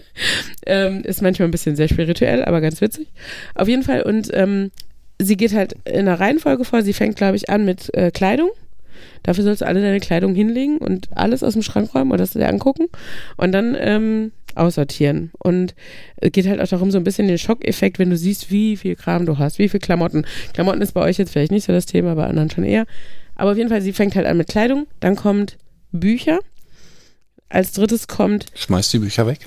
[0.66, 3.08] ähm, ist manchmal ein bisschen sehr spirituell, aber ganz witzig.
[3.54, 4.02] Auf jeden Fall.
[4.02, 4.70] Und ähm,
[5.18, 6.82] sie geht halt in einer Reihenfolge vor.
[6.82, 8.50] Sie fängt, glaube ich, an mit äh, Kleidung.
[9.22, 12.32] Dafür sollst du alle deine Kleidung hinlegen und alles aus dem Schrank räumen oder das
[12.32, 12.86] dir angucken
[13.36, 15.30] und dann ähm, aussortieren.
[15.38, 15.74] Und
[16.16, 18.96] es geht halt auch darum, so ein bisschen den Schockeffekt, wenn du siehst, wie viel
[18.96, 20.26] Kram du hast, wie viel Klamotten.
[20.52, 22.86] Klamotten ist bei euch jetzt vielleicht nicht so das Thema, bei anderen schon eher.
[23.34, 25.56] Aber auf jeden Fall, sie fängt halt an mit Kleidung, dann kommt
[25.92, 26.40] Bücher.
[27.48, 28.46] Als drittes kommt.
[28.54, 29.38] Schmeißt die Bücher weg?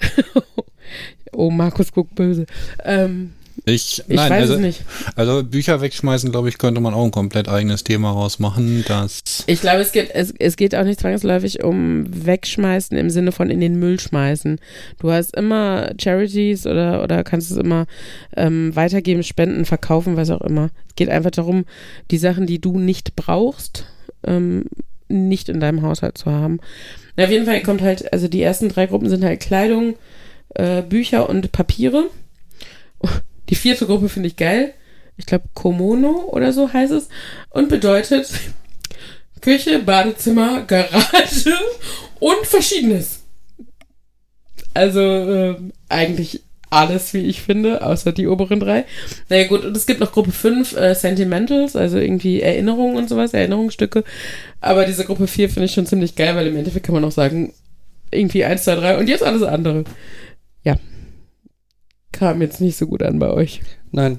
[1.32, 2.46] oh, Markus guckt böse.
[2.84, 3.32] Ähm,
[3.64, 4.84] ich, ich nein, weiß also, es nicht.
[5.16, 8.84] Also Bücher wegschmeißen, glaube ich, könnte man auch ein komplett eigenes Thema rausmachen.
[8.86, 13.32] Das ich glaube, es geht, es, es geht auch nicht zwangsläufig um Wegschmeißen im Sinne
[13.32, 14.58] von in den Müll schmeißen.
[14.98, 17.86] Du hast immer Charities oder, oder kannst es immer
[18.36, 20.70] ähm, weitergeben, spenden, verkaufen, was auch immer.
[20.88, 21.64] Es geht einfach darum,
[22.10, 23.86] die Sachen, die du nicht brauchst,
[24.26, 24.64] ähm,
[25.08, 26.60] nicht in deinem Haushalt zu haben.
[27.16, 29.96] Na, auf jeden Fall kommt halt, also die ersten drei Gruppen sind halt Kleidung,
[30.54, 32.04] äh, Bücher und Papiere.
[33.50, 34.74] Die vierte Gruppe finde ich geil.
[35.16, 37.08] Ich glaube, Komono oder so heißt es.
[37.50, 38.30] Und bedeutet
[39.40, 41.52] Küche, Badezimmer, Garage
[42.20, 43.20] und Verschiedenes.
[44.72, 45.56] Also äh,
[45.88, 48.84] eigentlich alles, wie ich finde, außer die oberen drei.
[49.28, 53.34] Naja gut, und es gibt noch Gruppe 5, äh, Sentimentals, also irgendwie Erinnerungen und sowas,
[53.34, 54.04] Erinnerungsstücke.
[54.60, 57.10] Aber diese Gruppe 4 finde ich schon ziemlich geil, weil im Endeffekt kann man auch
[57.10, 57.52] sagen,
[58.12, 59.84] irgendwie 1, 2, 3 und jetzt alles andere.
[60.62, 60.76] Ja,
[62.20, 63.62] kam jetzt nicht so gut an bei euch.
[63.92, 64.18] Nein.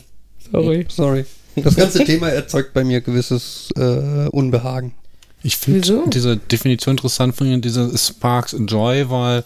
[0.51, 0.87] Sorry.
[0.89, 1.25] Sorry.
[1.55, 4.95] Das ganze Thema erzeugt bei mir gewisses äh, Unbehagen.
[5.43, 9.43] Ich finde diese Definition interessant von Ihnen, diese Sparks Joy, weil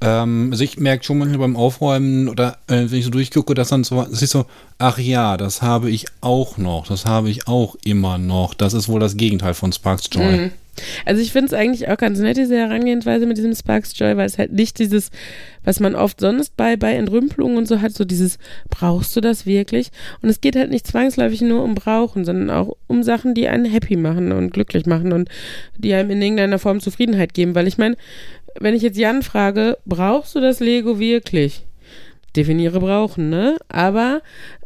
[0.00, 3.68] ähm, also ich merke schon manchmal beim Aufräumen oder äh, wenn ich so durchgucke, dass
[3.68, 4.46] dann so, das ist so,
[4.78, 8.54] ach ja, das habe ich auch noch, das habe ich auch immer noch.
[8.54, 10.36] Das ist wohl das Gegenteil von Sparks Joy.
[10.38, 10.50] Mhm.
[11.04, 14.26] Also ich finde es eigentlich auch ganz nett, diese Herangehensweise mit diesem Sparks Joy, weil
[14.26, 15.10] es halt nicht dieses,
[15.64, 18.38] was man oft sonst bei, bei Entrümpelungen und so hat, so dieses,
[18.70, 19.90] brauchst du das wirklich?
[20.22, 23.66] Und es geht halt nicht zwangsläufig nur um Brauchen, sondern auch um Sachen, die einen
[23.66, 25.28] happy machen und glücklich machen und
[25.76, 27.54] die einem in irgendeiner Form Zufriedenheit geben.
[27.54, 27.96] Weil ich meine,
[28.58, 31.64] wenn ich jetzt Jan frage, brauchst du das Lego wirklich?
[32.34, 33.58] Definiere brauchen, ne?
[33.68, 34.22] Aber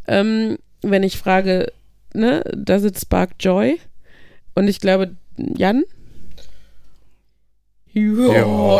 [0.07, 1.71] ähm, wenn ich frage,
[2.13, 3.79] ne, does it spark joy?
[4.55, 5.83] Und ich glaube, Jan?
[7.93, 8.79] Ja.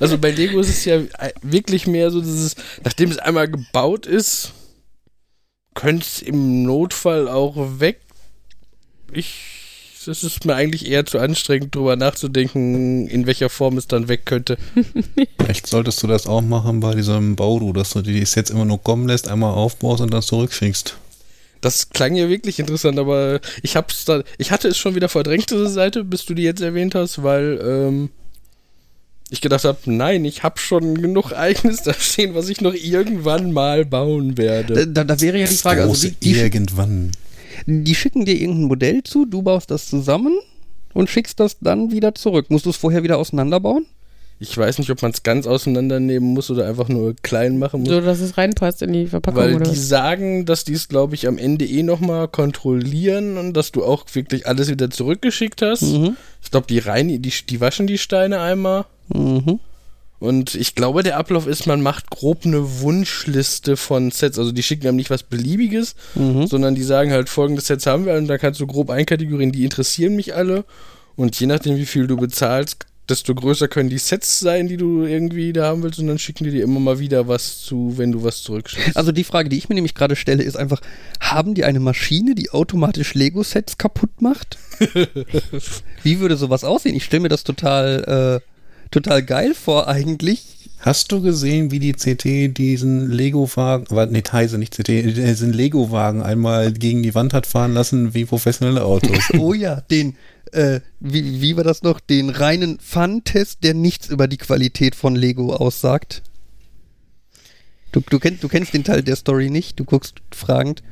[0.00, 1.00] also bei Lego ist es ja
[1.42, 4.52] wirklich mehr so, dass es, nachdem es einmal gebaut ist,
[5.74, 8.00] könnte es im Notfall auch weg.
[9.12, 9.54] Ich
[10.08, 14.26] es ist mir eigentlich eher zu anstrengend, drüber nachzudenken, in welcher Form es dann weg
[14.26, 14.58] könnte.
[15.38, 18.82] Vielleicht solltest du das auch machen bei diesem Baudu, dass du die Sets immer nur
[18.82, 20.96] kommen lässt, einmal aufbaust und dann zurückschickst.
[21.64, 25.50] Das klang ja wirklich interessant, aber ich hab's da, ich hatte es schon wieder verdrängt,
[25.50, 28.10] diese Seite, bis du die jetzt erwähnt hast, weil ähm,
[29.30, 33.52] ich gedacht habe, nein, ich habe schon genug eigenes da stehen, was ich noch irgendwann
[33.52, 34.86] mal bauen werde.
[34.86, 37.12] Da, da wäre ja die Frage, also die, die, irgendwann.
[37.64, 40.34] Die schicken dir irgendein Modell zu, du baust das zusammen
[40.92, 42.50] und schickst das dann wieder zurück.
[42.50, 43.86] Musst du es vorher wieder auseinanderbauen?
[44.40, 47.88] Ich weiß nicht, ob man es ganz auseinandernehmen muss oder einfach nur klein machen muss.
[47.88, 49.88] So, dass es reinpasst in die Verpackung Weil die was?
[49.88, 54.04] sagen, dass die es, glaube ich, am Ende eh nochmal kontrollieren und dass du auch
[54.12, 55.82] wirklich alles wieder zurückgeschickt hast.
[55.82, 56.16] Mhm.
[56.42, 58.84] Ich glaube, die rein, die, die waschen die Steine einmal.
[59.08, 59.60] Mhm.
[60.18, 64.38] Und ich glaube, der Ablauf ist, man macht grob eine Wunschliste von Sets.
[64.38, 66.46] Also die schicken einem nicht was Beliebiges, Mhm.
[66.46, 69.64] sondern die sagen halt, folgende Sets haben wir und da kannst du grob einkategorieren, die
[69.64, 70.64] interessieren mich alle.
[71.16, 75.04] Und je nachdem, wie viel du bezahlst, desto größer können die Sets sein, die du
[75.04, 75.98] irgendwie da haben willst.
[75.98, 78.96] Und dann schicken die dir immer mal wieder was zu, wenn du was zurückschickst.
[78.96, 80.80] Also die Frage, die ich mir nämlich gerade stelle, ist einfach,
[81.20, 84.58] haben die eine Maschine, die automatisch Lego-Sets kaputt macht?
[86.02, 86.96] Wie würde sowas aussehen?
[86.96, 90.63] Ich stelle mir das total, äh, total geil vor eigentlich.
[90.84, 96.74] Hast du gesehen, wie die CT diesen Lego-Wagen, nee, Heise, nicht CT, diesen Lego-Wagen einmal
[96.74, 99.30] gegen die Wand hat fahren lassen wie professionelle Autos?
[99.38, 100.14] Oh ja, den,
[100.52, 102.00] äh, wie, wie war das noch?
[102.00, 106.22] Den reinen Fun-Test, der nichts über die Qualität von Lego aussagt.
[107.94, 110.82] Du, du, kennst, du kennst den Teil der Story nicht, du guckst fragend.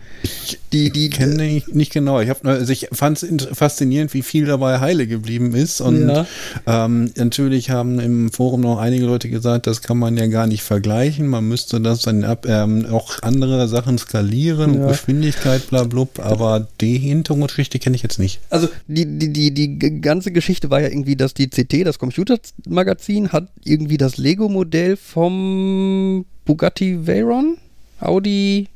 [0.72, 2.20] Die, die, Ich kenne den nicht, nicht genau.
[2.20, 5.80] Ich, hab, also ich fand es faszinierend, wie viel dabei heile geblieben ist.
[5.80, 6.26] Und Ja.
[6.64, 10.62] ähm, natürlich haben im Forum noch einige Leute gesagt, das kann man ja gar nicht
[10.62, 11.26] vergleichen.
[11.26, 14.86] Man müsste das dann ab, ähm, auch andere Sachen skalieren, Ja.
[14.86, 16.20] Geschwindigkeit, bla, blub.
[16.20, 18.38] Aber die Hintergrundgeschichte kenne ich jetzt nicht.
[18.48, 23.32] Also die, die, die, die ganze Geschichte war ja irgendwie, dass die CT, das Computermagazin,
[23.32, 27.58] hat irgendwie das Lego-Modell vom Bugatti Veyron,
[28.00, 28.68] Audi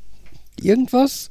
[0.61, 1.31] irgendwas,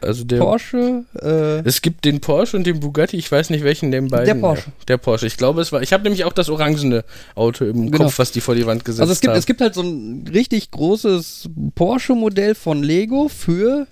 [0.00, 0.38] Also der.
[0.38, 4.26] Porsche, äh, Es gibt den Porsche und den Bugatti, ich weiß nicht welchen den beiden.
[4.26, 4.72] Der Porsche.
[4.88, 5.26] Der Porsche.
[5.26, 5.82] Ich glaube, es war.
[5.82, 8.04] Ich habe nämlich auch das orangene Auto im Genau.
[8.04, 9.38] Kopf, was die vor die Wand gesetzt also es gibt, haben.
[9.38, 13.86] es gibt halt so ein richtig großes Porsche-Modell von Lego für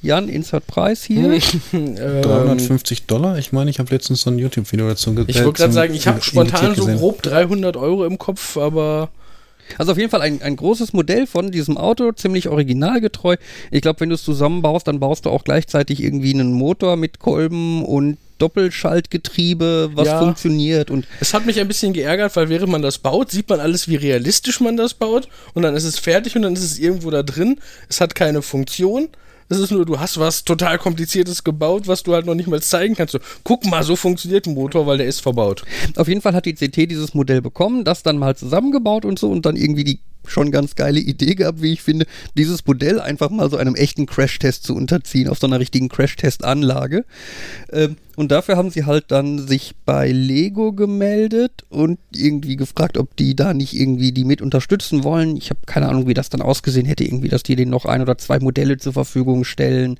[0.00, 1.38] Jan, Insert Preis hier.
[1.72, 3.36] Ähm, 350 Dollar?
[3.38, 5.28] Ich meine, ich habe letztens so ein YouTube-Video dazu gesehen.
[5.28, 9.10] Ich wollte gerade sagen, ich habe spontan so grob 300 Euro im Kopf, aber
[9.78, 13.36] Also auf jeden Fall ein, ein großes Modell von diesem Auto, ziemlich originalgetreu.
[13.70, 17.18] Ich glaube, wenn du es zusammenbaust, dann baust du auch gleichzeitig irgendwie einen Motor mit
[17.18, 20.18] Kolben und Doppelschaltgetriebe, was Ja.
[20.18, 23.60] funktioniert und es hat mich ein bisschen geärgert, weil während man das baut, sieht man
[23.60, 26.78] alles, wie realistisch man das baut und dann ist es fertig und dann ist es
[26.78, 27.60] irgendwo da drin.
[27.88, 29.08] Es hat keine Funktion.
[29.52, 32.62] Es ist nur, du hast was total kompliziertes gebaut, was du halt noch nicht mal
[32.62, 33.12] zeigen kannst.
[33.12, 35.62] So, guck mal, so funktioniert ein Motor, weil der ist verbaut.
[35.96, 39.30] Auf jeden Fall hat die CT dieses Modell bekommen, das dann mal zusammengebaut und so
[39.30, 42.06] und dann irgendwie die schon ganz geile Idee gehabt, wie ich finde,
[42.36, 47.04] dieses Modell einfach mal so einem echten Crashtest zu unterziehen, auf so einer richtigen Crashtest-Anlage.
[47.72, 53.16] Ähm, und dafür haben sie halt dann sich bei Lego gemeldet und irgendwie gefragt, ob
[53.16, 55.36] die da nicht irgendwie die mit unterstützen wollen.
[55.36, 58.02] Ich habe keine Ahnung, wie das dann ausgesehen hätte, irgendwie, dass die denen noch ein
[58.02, 59.98] oder zwei Modelle zur Verfügung stellen,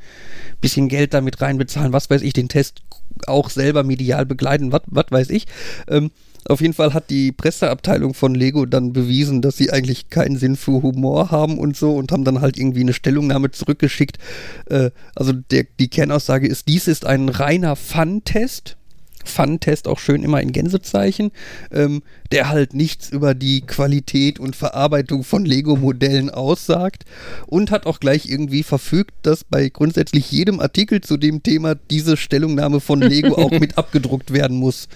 [0.61, 2.83] bisschen Geld damit reinbezahlen, was weiß ich, den Test
[3.27, 5.47] auch selber medial begleiten, was weiß ich.
[5.89, 6.11] Ähm,
[6.49, 10.57] auf jeden Fall hat die Presseabteilung von Lego dann bewiesen, dass sie eigentlich keinen Sinn
[10.57, 14.19] für Humor haben und so und haben dann halt irgendwie eine Stellungnahme zurückgeschickt.
[14.67, 18.77] Äh, also der, die Kernaussage ist, dies ist ein reiner Fun-Test.
[19.25, 21.31] Fun-Test auch schön immer in Gänsezeichen,
[21.71, 22.03] ähm,
[22.33, 27.05] der halt nichts über die Qualität und Verarbeitung von Lego-Modellen aussagt
[27.47, 32.17] und hat auch gleich irgendwie verfügt, dass bei grundsätzlich jedem Artikel zu dem Thema diese
[32.17, 34.89] Stellungnahme von Lego auch mit abgedruckt werden muss.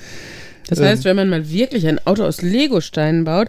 [0.69, 0.87] Das Ähm.
[0.87, 3.49] heißt, wenn man mal wirklich ein Auto aus Lego-Steinen baut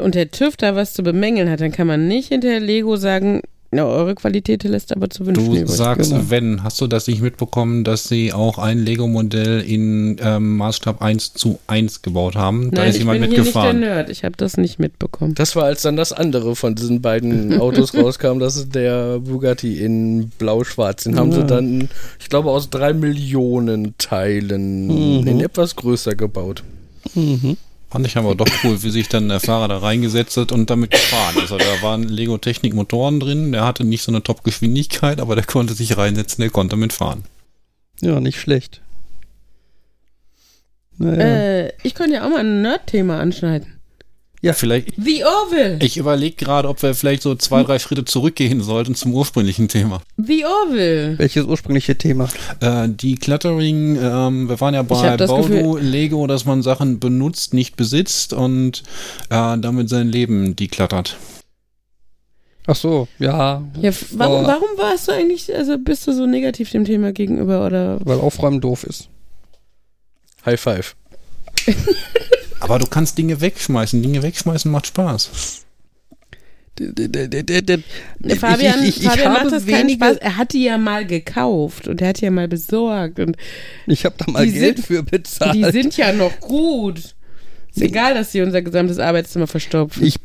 [0.00, 3.42] und der TÜV da was zu bemängeln hat, dann kann man nicht hinterher Lego sagen,
[3.70, 5.68] na, eure Qualität lässt aber zu wünschen Du übrig.
[5.68, 6.24] sagst, genau.
[6.28, 11.34] wenn, hast du das nicht mitbekommen, dass sie auch ein Lego-Modell in ähm, Maßstab 1
[11.34, 12.70] zu 1 gebaut haben?
[12.70, 13.80] Da Nein, ist ich jemand bin hier nicht mitgefahren.
[13.82, 14.10] der Nerd.
[14.10, 15.34] Ich habe das nicht mitbekommen.
[15.34, 19.78] Das war, als dann das andere von diesen beiden Autos rauskam, das ist der Bugatti
[19.84, 21.04] in blau-schwarz.
[21.04, 21.44] Den haben sie Ja.
[21.44, 25.26] dann, ich glaube, aus drei Millionen Teilen Mhm.
[25.26, 26.62] in etwas größer gebaut.
[27.14, 27.56] Mhm.
[27.90, 30.90] Fand ich aber doch cool, wie sich dann der Fahrer da reingesetzt hat und damit
[30.90, 31.52] gefahren ist.
[31.52, 35.96] Also da waren Lego-Technik-Motoren drin, der hatte nicht so eine Top-Geschwindigkeit, aber der konnte sich
[35.96, 37.24] reinsetzen, der konnte damit fahren.
[38.00, 38.82] Ja, nicht schlecht.
[40.98, 41.22] Naja.
[41.22, 43.77] Äh, ich könnte ja auch mal ein Nerd-Thema anschneiden.
[44.40, 44.92] Ja, vielleicht.
[44.96, 45.78] The Orville.
[45.82, 50.00] Ich überlege gerade, ob wir vielleicht so zwei, drei Schritte zurückgehen sollten zum ursprünglichen Thema.
[50.16, 51.18] The Orville.
[51.18, 52.28] Welches ursprüngliche Thema?
[52.60, 57.52] Äh, die Cluttering, ähm, wir waren ja bei das Baudu, Lego, dass man Sachen benutzt,
[57.52, 58.84] nicht besitzt und
[59.30, 61.16] äh, damit sein Leben decluttert.
[62.68, 63.64] Ach so, ja.
[63.80, 67.98] Ja, warum, warum warst du eigentlich, also bist du so negativ dem Thema gegenüber oder?
[68.04, 69.08] Weil Aufräumen doof ist.
[70.44, 70.94] High Five.
[72.60, 74.02] Aber du kannst Dinge wegschmeißen.
[74.02, 75.64] Dinge wegschmeißen macht Spaß.
[78.38, 80.16] Fabian, ich, ich, ich, Fabian macht das keinen Spaß.
[80.18, 83.36] Er hat die ja mal gekauft und er hat die ja mal besorgt und
[83.86, 85.54] Ich habe da mal Geld sind- für bezahlt.
[85.56, 86.98] die sind ja noch gut.
[87.74, 90.04] Ist egal, dass sie unser gesamtes Arbeitszimmer verstopfen.
[90.04, 90.16] Ich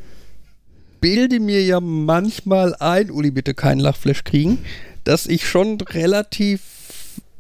[1.02, 4.60] bilde mir ja manchmal ein, Uli, bitte keinen Lachflash kriegen,
[5.04, 6.62] dass ich schon relativ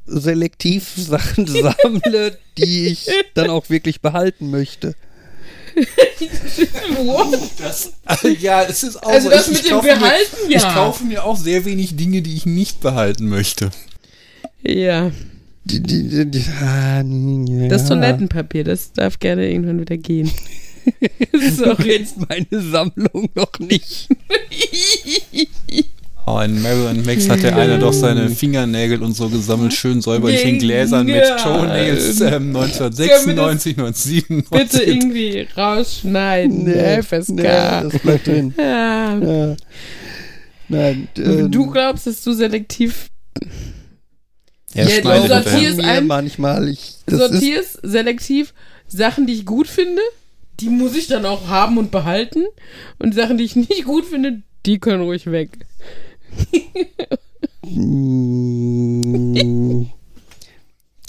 [0.05, 4.95] selektiv Sachen sammle, die ich dann auch wirklich behalten möchte.
[7.57, 7.93] Das,
[8.39, 9.35] ja, es ist auch Also so.
[9.35, 10.57] das mit dem Behalten, mir, ja.
[10.57, 13.71] Ich kaufe mir auch sehr wenig Dinge, die ich nicht behalten möchte.
[14.61, 15.11] Ja,
[15.65, 17.67] Die, die, die, die, ah, ja.
[17.69, 20.31] das Toilettenpapier, das darf gerne irgendwann wieder gehen.
[21.55, 21.91] Sorry.
[21.91, 24.09] jetzt meine Sammlung noch nicht.
[26.25, 30.45] Oh, in Marilyn Max hat der eine doch seine Fingernägel und so gesammelt, schön säuberlich
[30.45, 31.35] in Gläsern mit Ja.
[31.37, 34.49] Toenails ähm, 1996, 1997.
[34.49, 36.65] Bitte irgendwie rausschneiden.
[37.03, 37.29] FSK.
[37.29, 38.53] nee, das bleibt drin.
[38.57, 39.17] ja.
[39.19, 39.55] Ja.
[40.69, 43.07] Nein, ähm, Du glaubst, dass du selektiv
[44.73, 46.69] Er Ja, schneidet du sortierst ein- manchmal.
[46.69, 48.53] Ich, das ist, sortierst selektiv
[48.87, 50.01] Sachen, die ich gut finde,
[50.61, 52.45] die muss ich dann auch haben und behalten.
[52.97, 55.49] Und Sachen, die ich nicht gut finde, die können ruhig weg.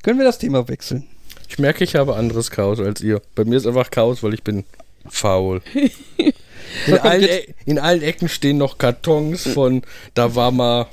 [0.02, 1.04] Können wir das Thema wechseln?
[1.48, 3.22] Ich merke, ich habe anderes Chaos als ihr.
[3.34, 4.64] Bei mir ist einfach Chaos, weil ich bin
[5.08, 5.62] faul.
[6.87, 9.82] In allen, E- in allen Ecken stehen noch Kartons von,
[10.14, 10.87] da war mal,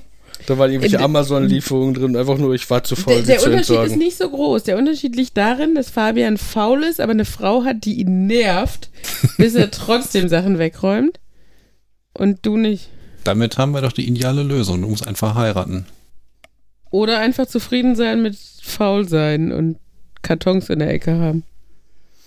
[0.46, 2.16] da waren irgendwelche Amazon-Lieferungen drin.
[2.16, 3.98] Einfach nur, ich war zu faul, Der, der zu Unterschied ist entsorgen.
[3.98, 4.64] nicht so groß.
[4.64, 8.90] Der Unterschied liegt darin, dass Fabian faul ist, aber eine Frau hat, die ihn nervt,
[9.38, 11.20] bis er trotzdem Sachen wegräumt.
[12.14, 12.90] Und du nicht.
[13.24, 14.82] Damit haben wir doch die ideale Lösung.
[14.82, 15.86] Du musst einfach heiraten.
[16.90, 19.78] Oder einfach zufrieden sein mit faul sein und
[20.22, 21.44] Kartons in der Ecke haben.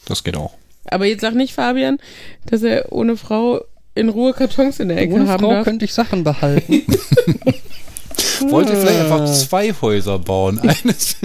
[0.06, 0.54] Das geht auch.
[0.86, 1.98] Aber jetzt sag nicht Fabian,
[2.46, 5.64] dass er ohne Frau in Ruhe Kartons in der Ecke Ohne haben Frau darf.
[5.64, 6.82] könnte ich Sachen behalten.
[8.50, 9.02] Wollt ihr vielleicht Äh.
[9.12, 10.58] einfach zwei Häuser bauen?
[10.60, 11.16] Eines.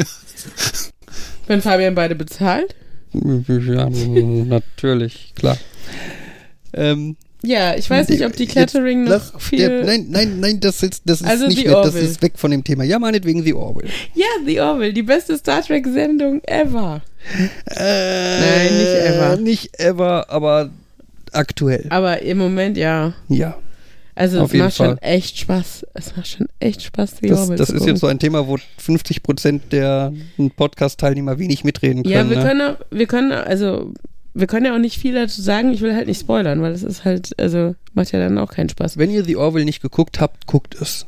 [1.47, 2.75] Wenn Fabian beide bezahlt?
[3.13, 5.57] ja, natürlich, klar.
[6.71, 9.59] Ähm, Ja, ich weiß nicht, ob die Clattering noch lass- viel.
[9.59, 12.51] Der, nein, nein, nein, das ist, das ist Also nicht mehr, das ist weg von
[12.51, 12.83] dem Thema.
[12.83, 13.87] Ja, meinetwegen The Orwell.
[14.13, 17.01] ja, The Orville, die beste Star Trek-Sendung ever.
[17.65, 19.35] Äh, Nein, nicht ever.
[19.37, 20.69] Nicht ever, aber
[21.31, 21.85] aktuell.
[21.89, 23.13] Aber im Moment ja.
[23.29, 23.57] Ja.
[24.15, 24.97] Also Auf es macht schon Fall.
[25.01, 25.85] echt Spaß.
[25.93, 28.57] Es macht schon echt Spaß, The Das, Orville das ist jetzt so ein Thema, wo
[28.77, 30.11] 50 Prozent der
[30.57, 32.13] Podcast-Teilnehmer wenig mitreden können.
[32.13, 32.43] Ja, wir ne?
[32.43, 33.93] können auch, wir können, also,
[34.39, 35.71] wir können ja auch nicht viel dazu sagen.
[35.71, 38.69] Ich will halt nicht spoilern, weil das ist halt, also, macht ja dann auch keinen
[38.69, 38.97] Spaß.
[38.97, 41.05] Wenn ihr The Orville nicht geguckt habt, guckt es.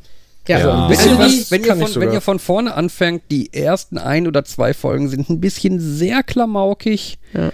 [0.48, 0.90] Ja, Ja.
[0.90, 3.98] Wenn, also ihr, die, was, wenn, ihr von, wenn ihr von vorne anfängt, die ersten
[3.98, 7.20] ein oder zwei Folgen sind ein bisschen sehr klamaukig.
[7.34, 7.52] Ja.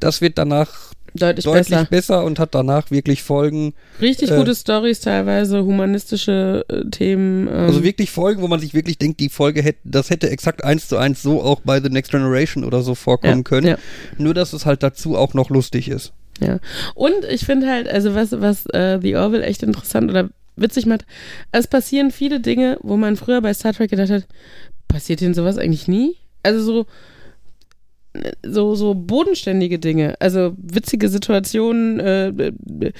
[0.00, 1.84] Das wird danach deutlich, deutlich besser.
[1.84, 2.24] besser.
[2.24, 7.48] und hat danach wirklich Folgen, Richtig äh, gute Stories teilweise, humanistische äh, Themen.
[7.48, 10.64] Ähm, also wirklich Folgen, wo man sich wirklich denkt, die Folge hätte, das hätte exakt
[10.64, 13.66] eins zu eins so auch bei The Next Generation oder so vorkommen ja, können.
[13.66, 13.78] Ja,
[14.18, 16.12] Nur, dass es halt dazu auch noch lustig ist.
[16.40, 16.58] ja.
[16.94, 21.04] Und ich finde halt, also was, was äh, The Orville echt interessant oder witzig macht,
[21.52, 24.26] es passieren viele Dinge, wo man früher bei Star Trek gedacht hat,
[24.88, 26.16] passiert denn sowas eigentlich nie?
[26.42, 26.86] Also so,
[28.44, 32.92] so, so bodenständige Dinge, also witzige Situationen, äh, äh,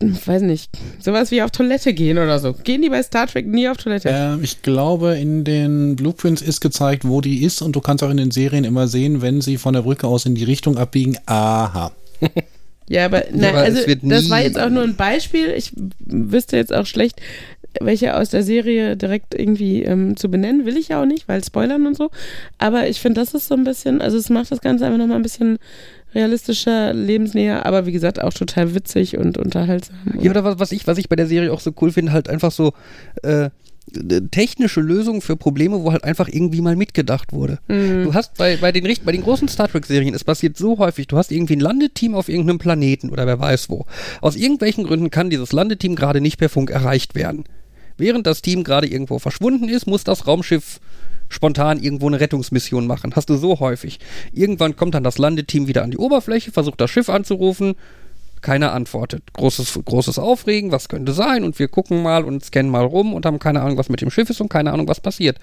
[0.00, 2.52] weiß nicht, sowas wie auf Toilette gehen oder so.
[2.52, 4.10] Gehen die bei Star Trek nie auf Toilette?
[4.12, 8.10] Ähm, ich glaube, in den Blueprints ist gezeigt, wo die ist und du kannst auch
[8.10, 11.16] in den Serien immer sehen, wenn sie von der Brücke aus in die Richtung abbiegen.
[11.26, 11.92] Aha.
[12.90, 15.48] Ja, aber, nein, aber es also das war jetzt auch nur ein Beispiel.
[15.50, 17.20] Ich wüsste jetzt auch schlecht,
[17.80, 20.66] welche aus der Serie direkt irgendwie ähm, zu benennen.
[20.66, 22.10] Will ich ja auch nicht, weil Spoilern und so.
[22.58, 25.16] Aber ich finde, das ist so ein bisschen, also es macht das Ganze einfach nochmal
[25.16, 25.58] ein bisschen
[26.14, 29.96] realistischer, lebensnäher, aber wie gesagt auch total witzig und unterhaltsam.
[30.20, 32.28] Ja, oder was, was ich, was ich bei der Serie auch so cool finde, halt
[32.28, 32.72] einfach so
[33.22, 33.50] äh,
[34.30, 37.58] technische Lösungen für Probleme, wo halt einfach irgendwie mal mitgedacht wurde.
[37.68, 38.04] Mhm.
[38.04, 41.16] Du hast bei, bei, den, bei den großen Star Trek-Serien, es passiert so häufig, du
[41.16, 43.86] hast irgendwie ein Landeteam auf irgendeinem Planeten oder wer weiß wo.
[44.20, 47.44] Aus irgendwelchen Gründen kann dieses Landeteam gerade nicht per Funk erreicht werden.
[47.98, 50.80] Während das Team gerade irgendwo verschwunden ist, muss das Raumschiff
[51.28, 53.14] spontan irgendwo eine Rettungsmission machen.
[53.14, 53.98] Hast du so häufig.
[54.32, 57.74] Irgendwann kommt dann das Landeteam wieder an die Oberfläche, versucht das Schiff anzurufen,
[58.40, 59.22] keiner antwortet.
[59.32, 61.44] Großes, großes Aufregen, was könnte sein?
[61.44, 64.10] Und wir gucken mal und scannen mal rum und haben keine Ahnung, was mit dem
[64.10, 65.38] Schiff ist und keine Ahnung, was passiert.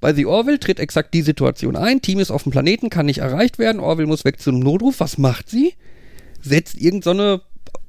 [0.00, 2.02] Bei The Orville tritt exakt die Situation ein.
[2.02, 3.80] Team ist auf dem Planeten, kann nicht erreicht werden.
[3.80, 5.00] Orville muss weg zum Notruf.
[5.00, 5.74] Was macht sie?
[6.42, 7.40] Setzt irgendeine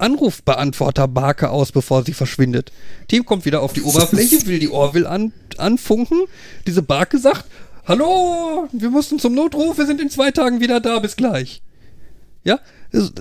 [0.02, 2.72] Anrufbeantworterbarke aus, bevor sie verschwindet.
[3.08, 6.22] Team kommt wieder auf die Oberfläche, will die Orville an, anfunken.
[6.66, 7.44] Diese Barke sagt,
[7.86, 11.62] Hallo, wir mussten zum Notruf, wir sind in zwei Tagen wieder da, bis gleich.
[12.44, 12.60] Ja,
[12.92, 13.12] das,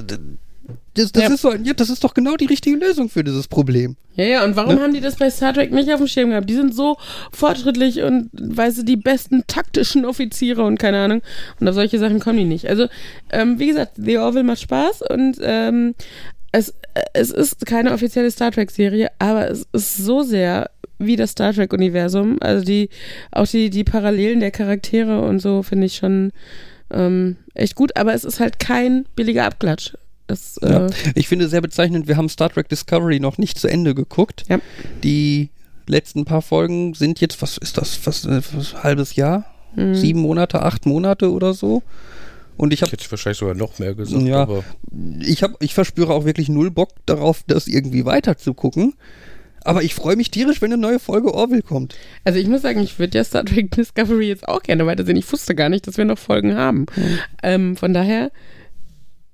[0.93, 1.29] das, das Ja.
[1.33, 3.95] ist so, ein- ja, das ist doch genau die richtige Lösung für dieses Problem.
[4.15, 4.81] Ja, ja, und warum Ne?
[4.81, 6.47] haben die das bei Star Trek nicht auf dem Schirm gehabt?
[6.49, 6.97] Die sind so
[7.31, 11.21] fortschrittlich und, weißt du, die besten taktischen Offiziere und keine Ahnung.
[11.59, 12.67] Und auf solche Sachen kommen die nicht.
[12.67, 12.88] Also,
[13.32, 15.95] ähm, wie gesagt, The Orville macht Spaß und ähm,
[16.52, 21.32] es, äh, es ist keine offizielle Star Trek-Serie, aber es ist so sehr wie das
[21.32, 22.38] Star Trek-Universum.
[22.41, 22.89] Also die,
[23.32, 26.32] auch die, die Parallelen der Charaktere und so finde ich schon
[26.91, 29.93] ähm, echt gut, aber es ist halt kein billiger Abklatsch.
[30.28, 30.86] Das, Ja.
[30.86, 34.43] äh, Ich finde sehr bezeichnend, wir haben Star Trek Discovery noch nicht zu Ende geguckt.
[34.49, 34.60] Ja.
[35.04, 35.49] Die
[35.88, 38.43] letzten paar Folgen sind jetzt, was ist das, fast ein
[38.84, 39.45] halbes Jahr?
[39.76, 39.95] mh.
[39.95, 41.82] Sieben Monate, acht Monate oder so.
[42.62, 44.43] Und ich Ich habe hätte wahrscheinlich sogar noch mehr gesagt, Ja.
[44.43, 44.64] aber
[45.20, 48.93] ich hab, ich verspüre auch wirklich null Bock darauf, das irgendwie weiter zu gucken.
[49.64, 51.95] Aber ich freue mich tierisch, wenn eine neue Folge Orville kommt.
[52.24, 55.18] Also ich muss sagen, ich würde ja Star Trek Discovery jetzt auch gerne weitersehen.
[55.18, 56.86] Ich wusste gar nicht, dass wir noch Folgen haben.
[57.41, 58.32] Ähm, von daher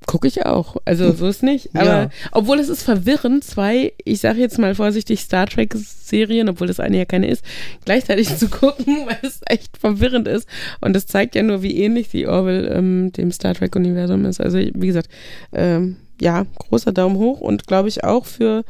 [0.08, 0.78] gucke ich auch.
[0.86, 1.70] Also so ist nicht.
[1.76, 2.10] Aber Ja.
[2.32, 6.98] obwohl es ist verwirrend, zwei, ich sage jetzt mal vorsichtig, Star Trek-Serien, obwohl das eine
[6.98, 7.44] ja keine ist,
[7.86, 10.48] gleichzeitig zu gucken, weil es echt verwirrend ist.
[10.82, 14.42] Und das zeigt ja nur, wie ähnlich die Orville ähm, dem Star Trek-Universum ist.
[14.42, 15.10] Also wie gesagt,
[15.54, 18.64] ähm, ja, großer Daumen hoch und glaube ich auch für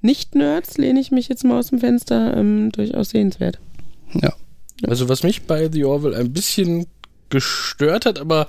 [0.00, 3.58] Nicht-Nerds lehne ich mich jetzt mal aus dem Fenster, ähm, durchaus sehenswert.
[4.14, 4.32] Ja.
[4.86, 6.86] Also was mich bei The Orville ein bisschen
[7.30, 8.46] gestört hat, aber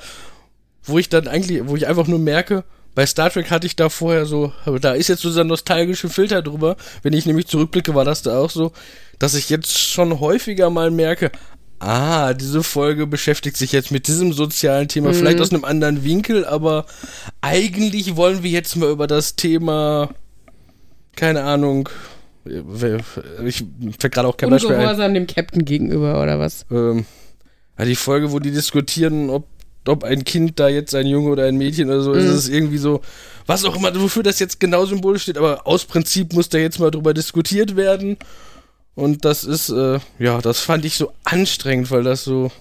[0.89, 2.63] wo ich dann eigentlich, wo ich einfach nur merke,
[2.95, 6.41] bei Star Trek hatte ich da vorher so, da ist jetzt so dieser nostalgische Filter
[6.41, 6.75] drüber.
[7.03, 8.71] Wenn ich nämlich zurückblicke, war das da auch so,
[9.19, 11.31] dass ich jetzt schon häufiger mal merke,
[11.79, 15.13] ah, diese Folge beschäftigt sich jetzt mit diesem sozialen Thema, Mhm.
[15.13, 16.85] vielleicht aus einem anderen Winkel, aber
[17.41, 20.09] eigentlich wollen wir jetzt mal über das Thema,
[21.15, 21.87] keine Ahnung,
[23.45, 23.63] ich
[23.99, 24.77] fällt gerade auch kein Beispiel ein.
[24.79, 26.65] Ungehorsam dem Captain gegenüber oder was?
[26.71, 27.05] Ähm,
[27.79, 29.45] die Folge, wo die diskutieren, ob,
[29.89, 32.29] ob ein Kind da jetzt ein Junge oder ein Mädchen oder so ist, Mhm.
[32.31, 33.01] ist es irgendwie so,
[33.45, 36.79] was auch immer, wofür das jetzt genau symbolisch steht, aber aus Prinzip muss da jetzt
[36.79, 38.17] mal drüber diskutiert werden.
[38.95, 42.51] Und das ist, äh, ja, das fand ich so anstrengend, weil das so.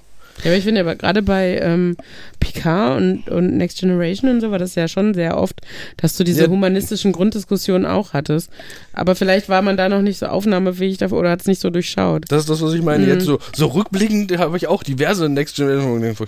[0.44, 1.96] Ja, aber ich finde aber gerade bei ähm,
[2.38, 5.56] Picard und, und Next Generation und so war das ja schon sehr oft,
[5.96, 6.48] dass du diese Ja.
[6.48, 8.48] humanistischen Grunddiskussionen auch hattest.
[8.92, 11.70] Aber vielleicht war man da noch nicht so aufnahmefähig dafür oder hat es nicht so
[11.70, 12.26] durchschaut.
[12.28, 13.04] Das ist das, was ich meine.
[13.04, 13.10] Mhm.
[13.14, 16.24] Jetzt so, so rückblickend habe ich auch diverse Next Generation denke,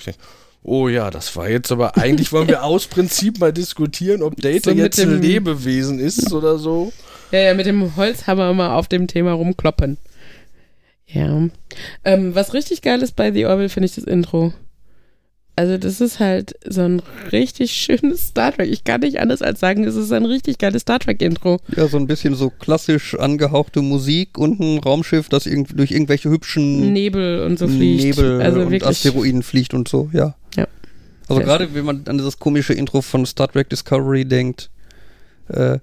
[0.62, 4.70] Oh ja, das war jetzt aber eigentlich wollen wir aus Prinzip mal diskutieren, ob Data
[4.70, 6.92] So mit jetzt ein dem- Lebewesen ist oder so.
[7.32, 9.98] Ja, ja, mit dem Holzhammer mal auf dem Thema rumkloppen.
[11.06, 11.48] Ja.
[12.04, 14.52] Ähm, was richtig geil ist bei The Orville, finde ich das Intro.
[15.60, 17.02] Also, das ist halt so ein
[17.32, 18.70] richtig schönes Star Trek.
[18.70, 21.60] Ich kann nicht anders als sagen, es ist ein richtig geiles Star Trek-Intro.
[21.76, 26.30] Ja, so ein bisschen so klassisch angehauchte Musik und ein Raumschiff, das irgend durch irgendwelche
[26.30, 28.04] hübschen Nebel und so fliegt.
[28.04, 28.82] Nebel also und.
[28.82, 30.34] Asteroiden fliegt und so, ja.
[30.56, 30.66] Ja.
[31.28, 34.70] Also gerade wenn man an dieses komische Intro von Star Trek Discovery denkt,
[35.52, 35.78] äh,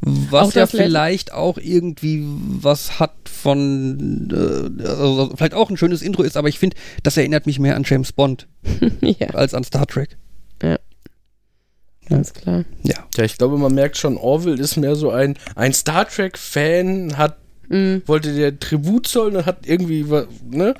[0.00, 4.28] was Auch ja das letzte- vielleicht auch irgendwie was hat von,
[4.80, 7.76] äh, also vielleicht auch ein schönes Intro ist, aber ich finde, das erinnert mich mehr
[7.76, 8.46] an James Bond
[9.00, 10.16] ja, als an Star Trek.
[12.08, 12.64] ganz klar.
[12.82, 12.96] Ja.
[13.16, 17.36] Ja, ich glaube, man merkt schon, Orville ist mehr so ein, ein Star Trek-Fan, hat,
[17.68, 18.02] Mhm.
[18.06, 20.04] wollte der Tribut zollen und hat irgendwie,
[20.50, 20.74] ne,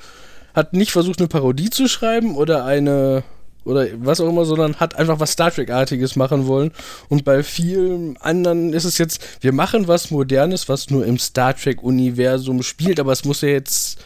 [0.53, 3.23] hat nicht versucht, eine Parodie zu schreiben oder eine,
[3.63, 6.71] oder was auch immer, sondern hat einfach was Star Trek-artiges machen wollen.
[7.09, 11.55] Und bei vielen anderen ist es jetzt, wir machen was Modernes, was nur im Star
[11.55, 14.03] Trek-Universum spielt, aber es muss ja jetzt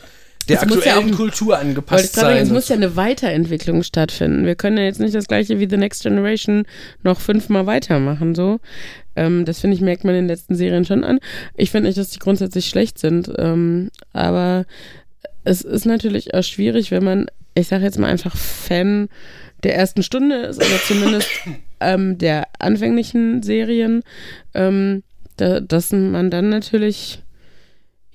[0.48, 2.38] der Es muss ja aktuellen auch- Kultur angepasst sein.
[2.38, 4.46] es muss ja eine Weiterentwicklung stattfinden.
[4.46, 6.66] Wir können ja jetzt nicht das gleiche wie The Next Generation
[7.02, 8.60] noch fünfmal weitermachen, so.
[9.16, 11.20] Ähm, das finde ich, merkt man in den letzten Serien schon an.
[11.56, 14.66] Ich finde nicht, dass die grundsätzlich schlecht sind, ähm, aber
[15.46, 17.26] es ist natürlich auch schwierig, wenn man,
[17.56, 19.10] ich sage jetzt mal einfach Fan
[19.64, 21.30] der ersten Stunde ist oder zumindest
[21.80, 24.04] ähm, der anfänglichen Serien,
[24.54, 25.04] ähm,
[25.38, 27.20] da, dass man dann natürlich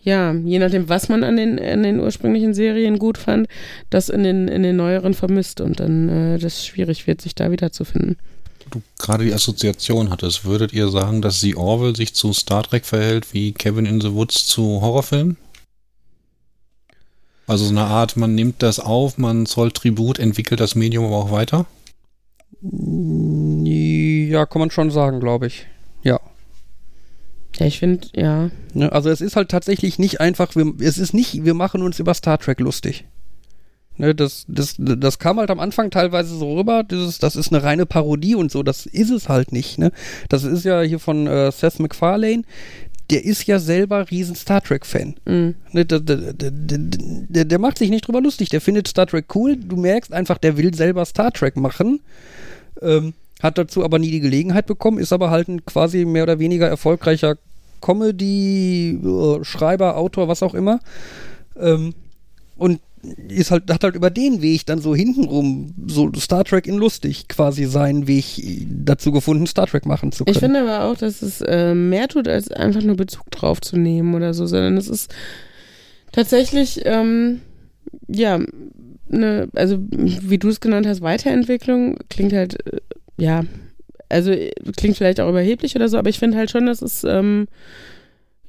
[0.03, 3.49] ja, je nachdem, was man an den, an den ursprünglichen Serien gut fand,
[3.91, 7.51] das in den, in den neueren vermisst und dann äh, das schwierig wird, sich da
[7.51, 8.17] wiederzufinden.
[8.71, 12.87] Du gerade die Assoziation hattest, würdet ihr sagen, dass The Orville sich zu Star Trek
[12.87, 15.37] verhält wie Kevin in the Woods zu Horrorfilmen?
[17.51, 21.17] Also so eine Art, man nimmt das auf, man zollt Tribut, entwickelt das Medium aber
[21.17, 21.67] auch weiter?
[22.63, 25.67] Ja, kann man schon sagen, glaube ich.
[26.05, 26.21] Ja.
[27.57, 28.53] Ja, ich finde, ja.
[28.73, 31.99] Ne, also es ist halt tatsächlich nicht einfach, wir, es ist nicht, wir machen uns
[31.99, 33.05] über Star Trek lustig.
[33.97, 37.65] Ne, das, das, das kam halt am Anfang teilweise so rüber, dieses, das ist eine
[37.65, 39.77] reine Parodie und so, das ist es halt nicht.
[39.77, 39.91] Ne?
[40.29, 42.45] Das ist ja hier von äh, Seth MacFarlane,
[43.11, 45.15] der ist ja selber riesen Star Trek-Fan.
[45.25, 45.49] Mm.
[45.73, 49.35] Ne, der, der, der, der, der macht sich nicht drüber lustig, der findet Star Trek
[49.35, 52.01] cool, du merkst einfach, der will selber Star Trek machen.
[52.81, 56.39] Ähm, hat dazu aber nie die Gelegenheit bekommen, ist aber halt ein quasi mehr oder
[56.39, 57.37] weniger erfolgreicher
[57.81, 60.81] Comedy-Schreiber, Autor, was auch immer.
[61.59, 61.95] Ähm,
[62.57, 62.81] und
[63.29, 67.29] ist halt, hat halt über den Weg dann so hintenrum so Star Trek in lustig
[67.29, 70.35] quasi seinen Weg dazu gefunden, Star Trek machen zu können.
[70.35, 73.77] Ich finde aber auch, dass es äh, mehr tut, als einfach nur Bezug drauf zu
[73.77, 75.15] nehmen oder so, sondern es ist
[76.13, 77.41] tatsächlich, ähm,
[78.07, 78.39] ja,
[79.11, 82.81] eine, also wie du es genannt hast, Weiterentwicklung klingt halt, äh,
[83.17, 83.45] ja,
[84.09, 87.03] also äh, klingt vielleicht auch überheblich oder so, aber ich finde halt schon, dass es,
[87.05, 87.47] ähm,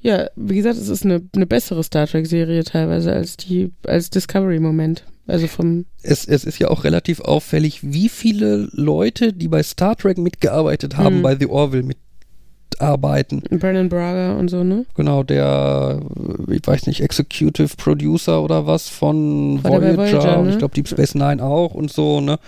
[0.02, 5.04] ja, wie gesagt, es ist eine, eine bessere Star Trek-Serie teilweise als die, als Discovery-Moment.
[5.28, 5.86] Also vom.
[6.02, 10.96] Es, es ist ja auch relativ auffällig, wie viele Leute, die bei Star Trek mitgearbeitet
[10.96, 11.22] haben, Hm.
[11.22, 13.42] bei The Orville mitarbeiten.
[13.48, 14.84] Brennan Braga und so, ne?
[14.96, 16.00] Genau, der,
[16.48, 20.50] ich weiß nicht, Executive Producer oder was von War Voyager, Voyager, und ne?
[20.50, 22.40] ich glaube Deep Space Nine auch und so, ne?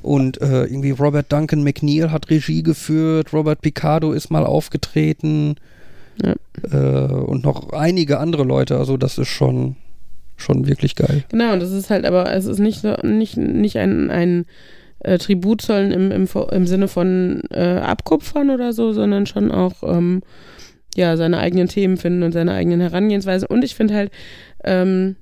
[0.00, 5.56] Und äh, irgendwie Robert Duncan McNeil hat Regie geführt, Robert Picardo ist mal aufgetreten
[6.22, 6.34] Ja.
[6.70, 9.76] äh, und noch einige andere Leute, also das ist schon,
[10.36, 11.24] schon wirklich geil.
[11.30, 14.46] Genau, und das ist halt, aber es ist nicht so, nicht, nicht ein, ein
[15.00, 20.22] äh, Tribut im, im, im Sinne von äh, Abkupfern oder so, sondern schon auch ähm,
[20.94, 23.48] ja, seine eigenen Themen finden und seine eigenen Herangehensweise.
[23.48, 24.12] Und ich finde halt,
[24.64, 25.16] ähm,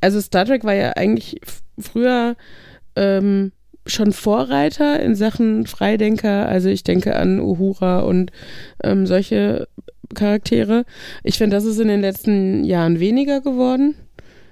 [0.00, 1.40] also Star Trek war ja eigentlich
[1.78, 2.36] früher
[2.96, 3.52] ähm,
[3.86, 6.48] schon Vorreiter in Sachen Freidenker.
[6.48, 8.32] Also ich denke an Uhura und
[8.82, 9.68] ähm, solche
[10.14, 10.84] Charaktere.
[11.22, 13.94] Ich finde, das ist in den letzten Jahren weniger geworden.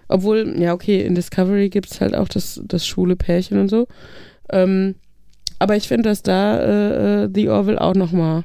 [0.09, 3.89] Obwohl, ja, okay, in Discovery gibt es halt auch das, das schwule Pärchen und so.
[4.51, 4.95] Ähm,
[5.59, 8.45] aber ich finde, dass da äh, äh, The Orville auch nochmal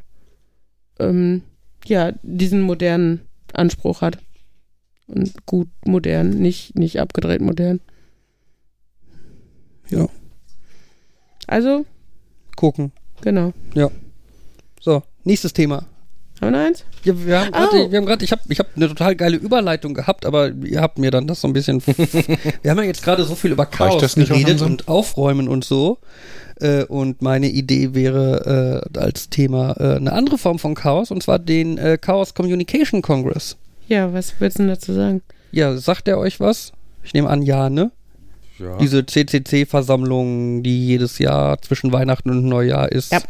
[1.00, 1.44] ähm,
[1.86, 3.22] ja, diesen modernen
[3.54, 4.18] Anspruch hat.
[5.08, 7.82] Und gut modern, nicht, nicht abgedreht modern.
[9.90, 10.08] Ja.
[11.48, 11.86] Also,
[12.56, 12.94] Gucken.
[13.22, 13.52] genau.
[14.80, 15.86] So, nächstes Thema.
[16.42, 16.84] Haben wir noch eins?
[17.04, 17.92] Ja, wir haben gerade, Oh.
[17.92, 20.98] wir haben gerade, ich habe, ich habe eine total geile Überleitung gehabt, aber ihr habt
[20.98, 21.82] mir dann das so ein bisschen.
[21.86, 25.48] wir haben ja jetzt gerade so viel über Chaos das nicht auch geredet und Aufräumen
[25.48, 26.00] und so.
[26.60, 31.22] Äh, und meine Idee wäre äh, als Thema äh, eine andere Form von Chaos und
[31.22, 33.58] zwar den äh, Chaos Communication Congress.
[33.88, 35.22] Ja, was willst du denn dazu sagen?
[35.52, 36.72] Ja, sagt er euch was?
[37.04, 37.92] Ich nehme an, ja, ne?
[38.62, 38.78] Ja.
[38.78, 43.12] Diese CCC-Versammlung, die jedes Jahr zwischen Weihnachten und Neujahr ist.
[43.12, 43.22] Ja.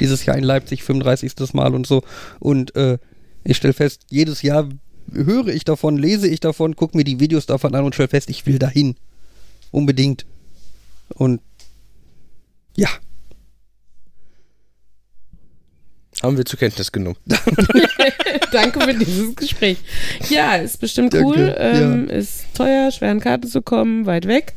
[0.00, 1.32] Dieses Jahr in Leipzig 35.
[1.52, 2.02] Mal und so.
[2.40, 2.98] Und äh,
[3.44, 4.68] ich stelle fest, jedes Jahr
[5.12, 8.30] höre ich davon, lese ich davon, gucke mir die Videos davon an und stelle fest,
[8.30, 8.96] ich will dahin.
[9.70, 10.26] Unbedingt.
[11.14, 11.40] Und
[12.76, 12.88] ja,
[16.22, 17.16] Haben wir zur Kenntnis genommen.
[18.52, 19.78] Danke für dieses Gespräch.
[20.28, 21.54] Ja, ist bestimmt Danke, cool.
[21.58, 22.16] Ähm, ja.
[22.16, 24.54] Ist teuer, schwer an Karten zu kommen, weit weg.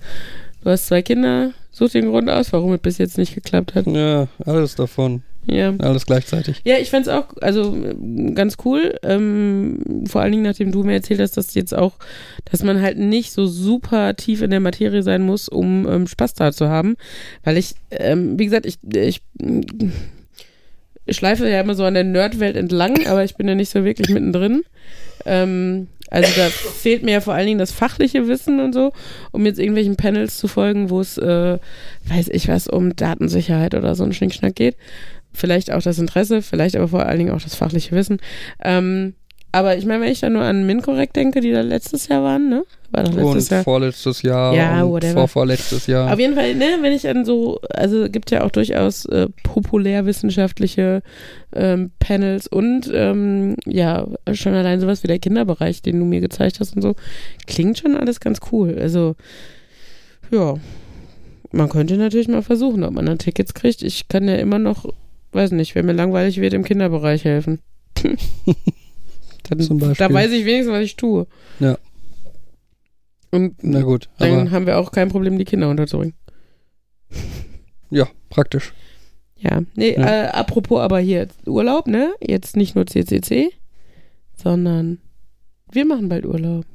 [0.64, 1.53] Du hast zwei Kinder.
[1.72, 3.88] Such den Grund aus, warum es bis jetzt nicht geklappt hat.
[3.88, 5.24] ja, alles davon.
[5.45, 5.74] Ja.
[5.80, 6.61] Alles gleichzeitig.
[6.64, 7.76] Ja, ich fänd's auch, also
[8.34, 8.95] ganz cool.
[9.03, 11.93] Ähm, vor allen Dingen, nachdem du mir erzählt hast, dass jetzt auch,
[12.49, 16.36] dass man halt nicht so super tief in der Materie sein muss, um ähm, Spaß
[16.36, 16.95] da zu haben.
[17.43, 19.22] Weil ich, ähm, wie gesagt, ich, ich,
[21.05, 23.83] ich schleife ja immer so an der Nerdwelt entlang, aber ich bin ja nicht so
[23.83, 24.63] wirklich mittendrin.
[25.25, 28.91] Ähm, also da fehlt mir ja vor allen Dingen das fachliche Wissen und so,
[29.31, 31.57] um jetzt irgendwelchen Panels zu folgen, wo es, äh,
[32.05, 34.75] weiß ich was, um Datensicherheit oder so ein Schnickschnack geht.
[35.33, 38.19] Vielleicht auch das Interesse, vielleicht aber vor allen Dingen auch das fachliche Wissen.
[38.63, 39.15] Ähm,
[39.53, 42.49] aber ich meine, wenn ich da nur an Minkorrekt denke, die da letztes Jahr waren,
[42.49, 42.63] ne?
[42.91, 43.63] War doch letztes Und Jahr.
[43.63, 45.13] vorletztes Jahr Ja, und whatever.
[45.13, 46.11] vorvorletztes Jahr.
[46.11, 51.01] Auf jeden Fall, ne, wenn ich an so, also gibt ja auch durchaus äh, populärwissenschaftliche
[51.55, 56.59] ähm, Panels und ähm, ja, schon allein sowas wie der Kinderbereich, den du mir gezeigt
[56.59, 56.95] hast und so,
[57.47, 58.77] klingt schon alles ganz cool.
[58.79, 59.15] Also,
[60.31, 60.55] ja,
[61.51, 63.81] man könnte natürlich mal versuchen, ob man dann Tickets kriegt.
[63.83, 64.85] Ich kann ja immer noch,
[65.31, 67.59] weiß nicht, wenn mir langweilig wird, im Kinderbereich helfen.
[69.55, 70.07] dann, Zum Beispiel.
[70.07, 71.27] Da weiß ich wenigstens, was ich tue.
[71.59, 71.77] Ja.
[73.31, 76.13] Und Na gut, dann aber haben wir auch kein Problem, die Kinder unterzubringen.
[77.89, 78.73] ja, praktisch.
[79.37, 80.25] Ja, nee, Ja.
[80.25, 82.13] Äh, apropos aber hier Urlaub, ne?
[82.21, 83.51] Jetzt nicht nur CCC,
[84.41, 84.99] sondern
[85.71, 86.65] wir machen bald Urlaub.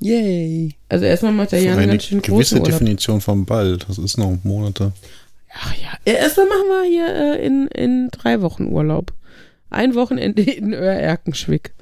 [0.00, 0.74] Yay.
[0.88, 2.72] Also erstmal macht der Jan eine ganz schön gewisse großen Urlaub.
[2.72, 3.88] Definition von bald.
[3.88, 4.92] Das ist noch Monate.
[5.58, 7.06] Ach ja, Äh, erstmal machen wir hier
[7.38, 9.12] äh, in, in drei Wochen Urlaub.
[9.70, 11.72] Ein Wochenende in Öhr-Erkenschwick.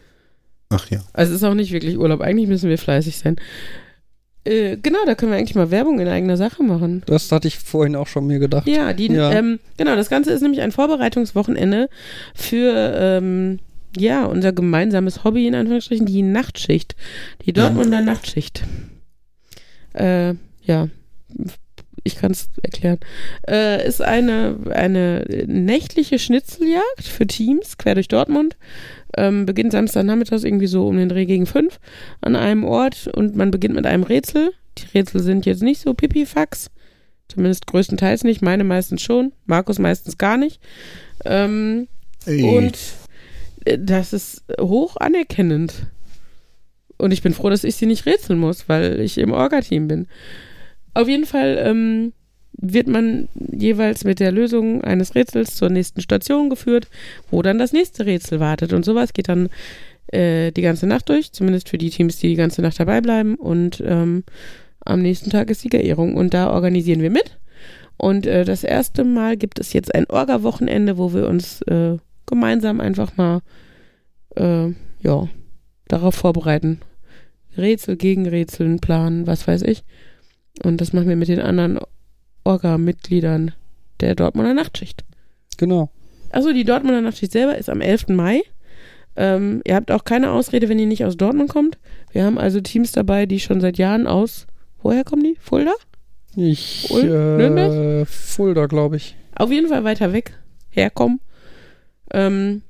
[0.75, 1.01] Ach ja.
[1.13, 2.21] Also es ist auch nicht wirklich Urlaub.
[2.21, 3.37] Eigentlich müssen wir fleißig sein.
[4.45, 7.03] Äh, genau, da können wir eigentlich mal Werbung in eigener Sache machen.
[7.07, 8.67] Das hatte ich vorhin auch schon mir gedacht.
[8.67, 9.33] Ja, die, Ja.
[9.33, 11.89] Ähm, genau, das Ganze ist nämlich ein Vorbereitungswochenende
[12.35, 13.59] für ähm,
[13.97, 16.95] ja, unser gemeinsames Hobby, in Anführungsstrichen, die Nachtschicht.
[17.47, 18.65] Die Dortmunder Nachtschicht.
[19.95, 20.89] Äh, ja,
[22.03, 22.99] ich kann es erklären.
[23.49, 28.57] Äh, ist eine, eine nächtliche Schnitzeljagd für Teams quer durch Dortmund.
[29.17, 31.79] Ähm, beginnt Samstagnachmittags irgendwie so um den Dreh gegen fünf
[32.21, 34.51] an einem Ort und man beginnt mit einem Rätsel.
[34.79, 36.71] Die Rätsel sind jetzt nicht so pipifax.
[37.29, 38.43] Zumindest größtenteils nicht.
[38.43, 39.33] Meine meistens schon.
[39.47, 40.61] Markus meistens gar nicht.
[41.25, 41.89] Ähm,
[42.27, 42.79] und
[43.65, 45.87] äh, das ist hoch anerkennend.
[46.97, 50.07] Und ich bin froh, dass ich sie nicht rätseln muss, weil ich im Orga-Team bin.
[50.93, 52.13] Auf jeden Fall ähm,
[52.73, 56.89] wird man jeweils mit der Lösung eines Rätsels zur nächsten Station geführt,
[57.31, 58.73] wo dann das nächste Rätsel wartet.
[58.73, 59.49] Und sowas geht dann
[60.09, 63.35] äh, die ganze Nacht durch, zumindest für die Teams, die die ganze Nacht dabei bleiben.
[63.37, 64.25] Und ähm,
[64.85, 67.39] am nächsten Tag ist die Geehrung und da organisieren wir mit.
[67.97, 71.97] Und äh, das erste Mal gibt es jetzt ein Orga-Wochenende, wo wir uns äh,
[72.27, 73.41] gemeinsam einfach mal
[74.37, 74.69] äh,
[75.01, 75.29] ja,
[75.89, 76.81] darauf vorbereiten.
[77.57, 79.85] Rätsel gegen Rätseln planen, was weiß ich.
[80.63, 81.79] Und das machen wir mit den anderen
[82.45, 83.53] Orga-Mitgliedern
[84.01, 85.05] der Dortmunder Nachtschicht.
[85.57, 85.91] Genau.
[86.31, 88.09] Also die Dortmunder Nachtschicht selber ist am 11.
[88.09, 88.43] Mai.
[89.17, 91.79] Ähm, ihr habt auch keine Ausrede, wenn ihr nicht aus Dortmund kommt.
[92.13, 94.47] Wir haben also Teams dabei, die schon seit Jahren aus,
[94.83, 95.37] woher kommen die?
[95.39, 95.73] Fulda?
[96.37, 98.09] Ich, Ul- äh, Nürnberg?
[98.09, 99.15] Fulda, glaube ich.
[99.37, 100.33] Auf jeden Fall weiter weg
[100.71, 101.21] herkommen.
[102.13, 102.63] Ähm,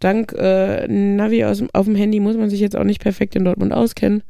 [0.00, 3.44] dank äh, Navi aus, auf dem Handy muss man sich jetzt auch nicht perfekt in
[3.44, 4.24] Dortmund auskennen.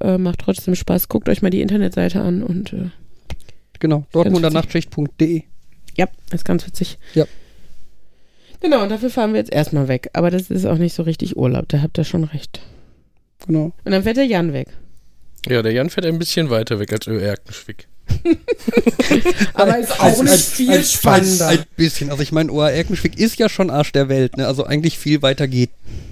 [0.00, 1.08] Äh, macht trotzdem Spaß.
[1.08, 2.90] Guckt euch mal die Internetseite an und äh,
[3.82, 3.98] Genau.
[3.98, 4.12] witzig.
[4.12, 5.42] Dortmundernachtschicht.de.
[5.96, 6.98] ja, ist ganz witzig.
[7.14, 7.24] Ja.
[8.60, 10.08] Genau, und dafür fahren wir jetzt erstmal weg.
[10.12, 12.60] Aber das ist auch nicht so richtig Urlaub, da habt ihr schon recht.
[13.44, 13.72] Genau.
[13.84, 14.68] Und dann fährt der Jan weg.
[15.48, 17.88] Ja, der Jan fährt ein bisschen weiter weg als Erkenschwick.
[19.54, 21.48] Aber ist auch nicht viel spannender.
[21.48, 22.10] Ein bisschen.
[22.10, 24.36] Also ich meine, OR Erkenschwick ist ja schon Arsch der Welt.
[24.36, 24.46] Ne?
[24.46, 25.70] Also eigentlich viel weiter geht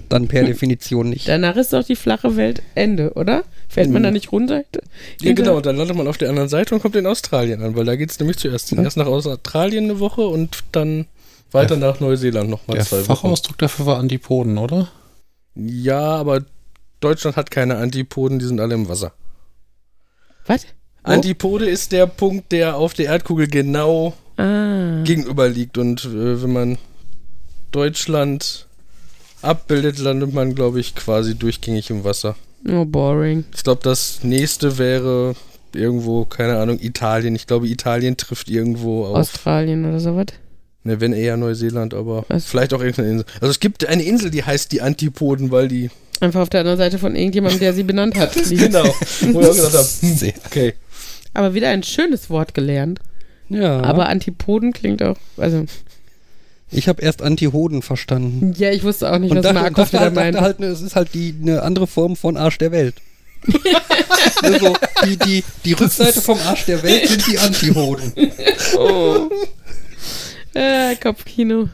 [0.09, 1.27] dann per Definition nicht.
[1.27, 3.43] Danach ist doch die flache Welt Ende, oder?
[3.69, 4.03] Fährt man Mhm.
[4.05, 4.63] da nicht runter?
[5.21, 7.75] Ja, genau, und dann landet man auf der anderen Seite und kommt in Australien an,
[7.77, 8.83] weil da geht es nämlich zuerst hin.
[8.83, 11.05] Erst nach Australien eine Woche und dann
[11.53, 13.05] weiter nach Neuseeland nochmal Der zwei Wochen.
[13.05, 14.89] Fachausdruck dafür war Antipoden, oder?
[15.55, 16.43] Ja, aber
[16.99, 19.13] Deutschland hat keine Antipoden, die sind alle im Wasser.
[20.45, 20.65] Was?
[21.03, 25.03] Antipode ist der Punkt, der auf der Erdkugel genau Ah.
[25.03, 25.77] gegenüber liegt.
[25.77, 26.77] Und äh, wenn man
[27.71, 28.67] Deutschland
[29.41, 32.35] abbildet, landet man, glaube ich, quasi durchgängig im Wasser.
[32.67, 33.45] Oh, boring.
[33.55, 35.35] Ich glaube, das nächste wäre
[35.73, 37.35] irgendwo, keine Ahnung, Italien.
[37.35, 39.15] Ich glaube, Italien trifft irgendwo auf.
[39.17, 40.27] Australien oder sowas.
[40.83, 42.45] Ne, wenn eher Neuseeland, aber Was?
[42.45, 43.25] vielleicht auch irgendeine Insel.
[43.39, 45.89] Also es gibt eine Insel, die heißt die Antipoden, weil die.
[46.19, 48.35] Einfach auf der anderen Seite von irgendjemandem, der sie benannt hat.
[48.49, 48.83] Genau.
[49.31, 50.73] Wo ich auch gesagt habe, hm, okay.
[51.33, 52.99] Aber wieder ein schönes Wort gelernt.
[53.49, 53.81] Ja.
[53.81, 55.65] Aber Antipoden klingt auch, also,
[56.71, 58.53] ich habe erst Antihoden verstanden.
[58.57, 60.39] ja, ich wusste auch nicht, Und was dachte, Markus dachte, wieder halt, meint.
[60.39, 62.95] halt, ne, es ist halt die eine andere Form von Arsch der Welt.
[64.43, 64.75] Ne, so,
[65.05, 68.11] die, die, die Rückseite vom Arsch der Welt sind die Antihoden.
[68.77, 69.29] Oh.
[70.53, 71.69] Äh, Kopfkino.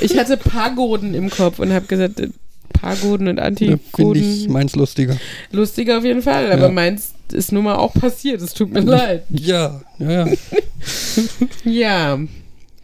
[0.00, 2.28] Ich hatte Pagoden im Kopf und habe gesagt, äh,
[2.72, 4.22] Pagoden und Ne, Finde Antipoden.
[4.22, 5.16] ich meins lustiger.
[5.52, 6.68] Lustiger auf jeden Fall, aber Ja.
[6.70, 8.40] meins ist nun mal auch passiert.
[8.42, 9.24] Es tut mir leid.
[9.30, 10.26] Ja, ja, ja.
[11.64, 12.18] Ja,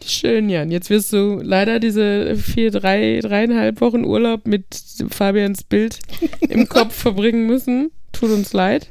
[0.05, 0.71] schön, Jan.
[0.71, 4.65] Jetzt wirst du leider diese vier, drei, dreieinhalb Wochen Urlaub mit
[5.09, 5.99] Fabians Bild
[6.41, 7.91] im Kopf verbringen müssen.
[8.11, 8.87] Tut uns leid.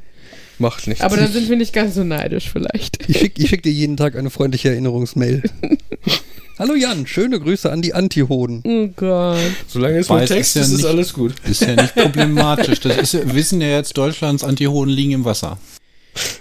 [0.61, 1.03] Macht nichts.
[1.03, 2.99] Aber da sind wir nicht ganz so neidisch vielleicht.
[3.09, 5.41] Ich schicke ich schick dir jeden Tag eine freundliche Erinnerungsmail.
[6.59, 8.61] Hallo Jan, schöne Grüße an die Antihoden.
[8.63, 9.39] Oh Gott.
[9.67, 11.33] Solange es nur Text ist ja ist, nicht- alles gut.
[11.49, 12.79] Ist ja nicht problematisch.
[12.81, 15.57] Das ist, wir wissen ja jetzt, Deutschlands Antihoden liegen im Wasser.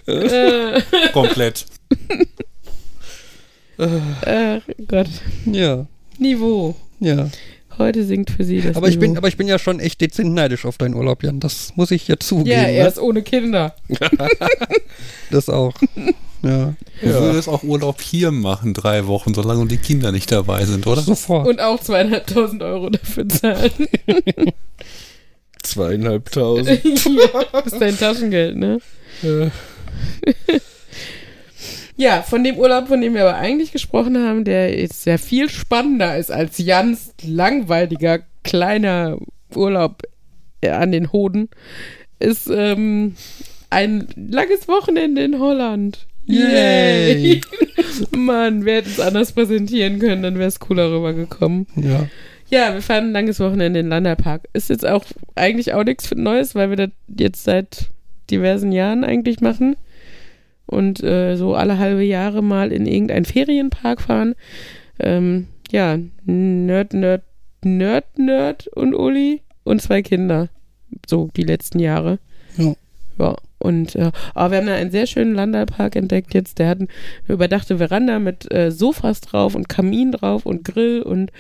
[0.07, 0.83] Äh,
[1.15, 1.65] Komplett.
[3.79, 5.09] äh, Gott.
[5.47, 5.87] Ja,
[6.19, 6.77] Niveau.
[6.99, 7.31] ja.
[7.81, 10.35] Heute singt für sie das Aber ich, bin, aber ich bin ja schon echt dezent
[10.35, 11.41] neidisch auf deinen Urlaub, Jan.
[11.41, 12.51] Das muss ich ja zugeben.
[12.51, 12.89] ja, er ne?
[12.89, 13.75] ist ohne Kinder.
[15.31, 15.73] Das auch.
[16.43, 20.87] Ja, Du würdest auch Urlaub hier machen, drei Wochen, solange die Kinder nicht dabei sind,
[20.87, 21.01] oder?
[21.01, 21.47] sofort.
[21.47, 23.71] Und auch zweieinhalbtausend Euro dafür zahlen.
[25.63, 26.85] Zweieinhalbtausend.
[26.85, 28.81] ja, das ist dein Taschengeld, ne?
[29.23, 29.51] Äh,
[32.01, 35.51] Ja, von dem Urlaub, von dem wir aber eigentlich gesprochen haben, der jetzt sehr viel
[35.51, 39.19] spannender ist als Jans langweiliger kleiner
[39.55, 40.05] Urlaub
[40.63, 41.51] äh, an den Hoden,
[42.19, 43.17] ist ähm,
[43.69, 46.07] ein langes Wochenende in Holland.
[46.25, 47.43] Yay!
[48.17, 51.67] Mann, wir hätten es anders präsentieren können, dann wäre es cooler rübergekommen.
[51.77, 52.09] ja.
[52.49, 54.49] Ja, wir fahren ein langes Wochenende in den Landerpark.
[54.55, 55.05] Ist jetzt auch
[55.37, 57.91] eigentlich auch nichts Neues, weil wir das jetzt seit
[58.29, 59.77] diversen Jahren eigentlich machen.
[60.71, 64.37] Und äh, so alle halbe Jahre mal in irgendeinen Ferienpark fahren.
[65.01, 67.25] Ähm, ja, Nerd, Nerd,
[67.65, 70.49] Nerd, Nerd und Uli und zwei Kinder.
[71.09, 72.21] So die letzten Jahre.
[72.57, 72.75] Ja.
[73.19, 76.59] Ja, und äh, aber wir haben da einen sehr schönen Landalpark entdeckt jetzt.
[76.59, 76.89] Der hat eine
[77.29, 81.31] überdachte Veranda mit äh, Sofas drauf und Kamin drauf und Grill und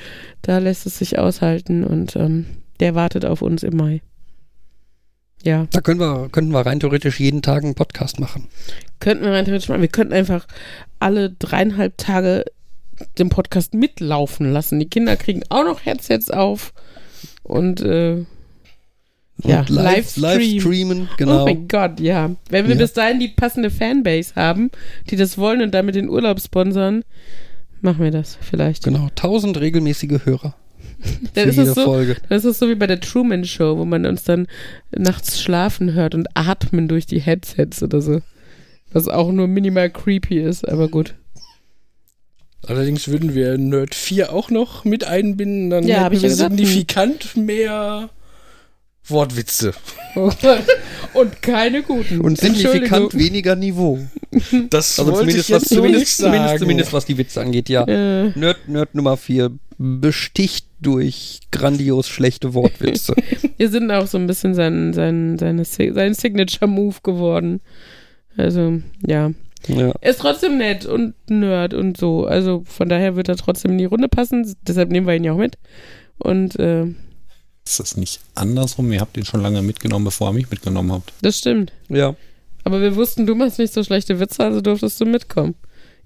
[0.42, 2.46] da lässt es sich aushalten und ähm,
[2.80, 4.02] der wartet auf uns im Mai.
[5.42, 8.48] Ja, Da können wir, könnten wir rein theoretisch jeden Tag einen Podcast machen.
[9.00, 9.80] könnten wir rein theoretisch machen.
[9.80, 10.46] Wir könnten einfach
[10.98, 12.44] alle dreieinhalb Tage
[13.18, 14.78] den Podcast mitlaufen lassen.
[14.78, 16.74] Die Kinder kriegen auch noch Headsets auf
[17.42, 18.18] und äh,
[19.42, 21.42] Ja, und live, live streamen, genau.
[21.42, 22.30] Oh mein Gott, ja.
[22.50, 22.82] Wenn wir Ja.
[22.82, 24.70] bis dahin die passende Fanbase haben,
[25.08, 27.02] die das wollen und damit den Urlaub sponsern,
[27.80, 28.82] machen wir das vielleicht.
[28.84, 30.54] Genau, 1000 regelmäßige Hörer
[31.34, 32.16] Dann ist jede es so, Folge.
[32.28, 34.46] Das ist so wie bei der Truman Show, wo man uns dann
[34.90, 38.20] nachts schlafen hört und atmen durch die Headsets oder so.
[38.92, 41.14] Was auch nur minimal creepy ist, aber gut.
[42.66, 46.34] Allerdings würden wir Nerd 4 auch noch mit einbinden, dann Ja, hätten ich wir ja
[46.34, 48.10] signifikant mehr
[49.06, 49.72] Wortwitze.
[51.14, 52.20] und keine guten.
[52.20, 53.98] Und signifikant weniger Niveau.
[54.68, 56.58] Das Also wollte zumindest ich was, zumindest, zumindest, sagen.
[56.58, 57.84] zumindest was die Witze angeht, ja.
[57.84, 59.50] Äh, Nerd, Nerd Nummer 4
[59.82, 63.14] besticht durch grandios schlechte Wortwitze.
[63.56, 67.62] wir sind auch so ein bisschen sein, sein, seine, sein Signature-Move geworden.
[68.36, 69.32] Also, ja.
[69.68, 69.94] ja.
[70.02, 72.26] Er ist trotzdem nett und Nerd und so.
[72.26, 74.54] Also von daher wird er trotzdem in die Runde passen.
[74.66, 75.56] Deshalb nehmen wir ihn ja auch mit.
[76.18, 76.84] Und äh,
[77.64, 78.92] Ist das nicht andersrum?
[78.92, 81.14] Ihr habt ihn schon lange mitgenommen, bevor ihr mich mitgenommen habt.
[81.22, 81.72] das stimmt.
[81.88, 82.14] ja.
[82.64, 85.54] Aber wir wussten, du machst nicht so schlechte Witze, also durftest du mitkommen.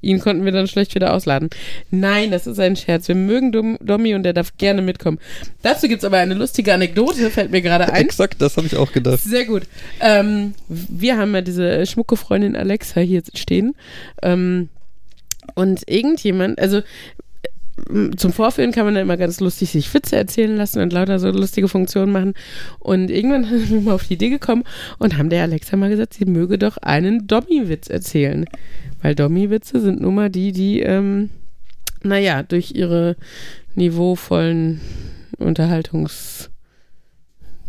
[0.05, 1.51] Ihn konnten wir dann schlecht wieder ausladen.
[1.91, 3.09] Nein, das ist ein Scherz.
[3.09, 5.19] Wir mögen Dom Domi und er darf gerne mitkommen.
[5.63, 8.05] Dazu gibt's aber eine lustige Anekdote, fällt mir gerade ein.
[8.05, 9.21] Exakt, das habe ich auch gedacht.
[9.21, 9.63] Sehr gut.
[10.01, 13.75] Ähm, wir haben ja diese schmucke Freundin Alexa hier stehen.
[14.23, 14.69] Ähm,
[15.55, 20.57] und irgendjemand, also äh, zum Vorführen kann man da immer ganz lustig sich Witze erzählen
[20.57, 22.35] lassen und lauter so lustige Funktionen machen.
[22.79, 24.65] Und irgendwann sind wir mal auf die Idee gekommen
[24.99, 28.47] und haben der Alexa mal gesagt, sie möge doch einen Dommy-Witz erzählen.
[29.05, 31.29] Weil Dommy-Witze sind nun mal die, die, ähm,
[32.03, 33.17] naja, durch ihre
[33.75, 34.81] niveauvollen
[35.39, 36.49] Unterhaltungs-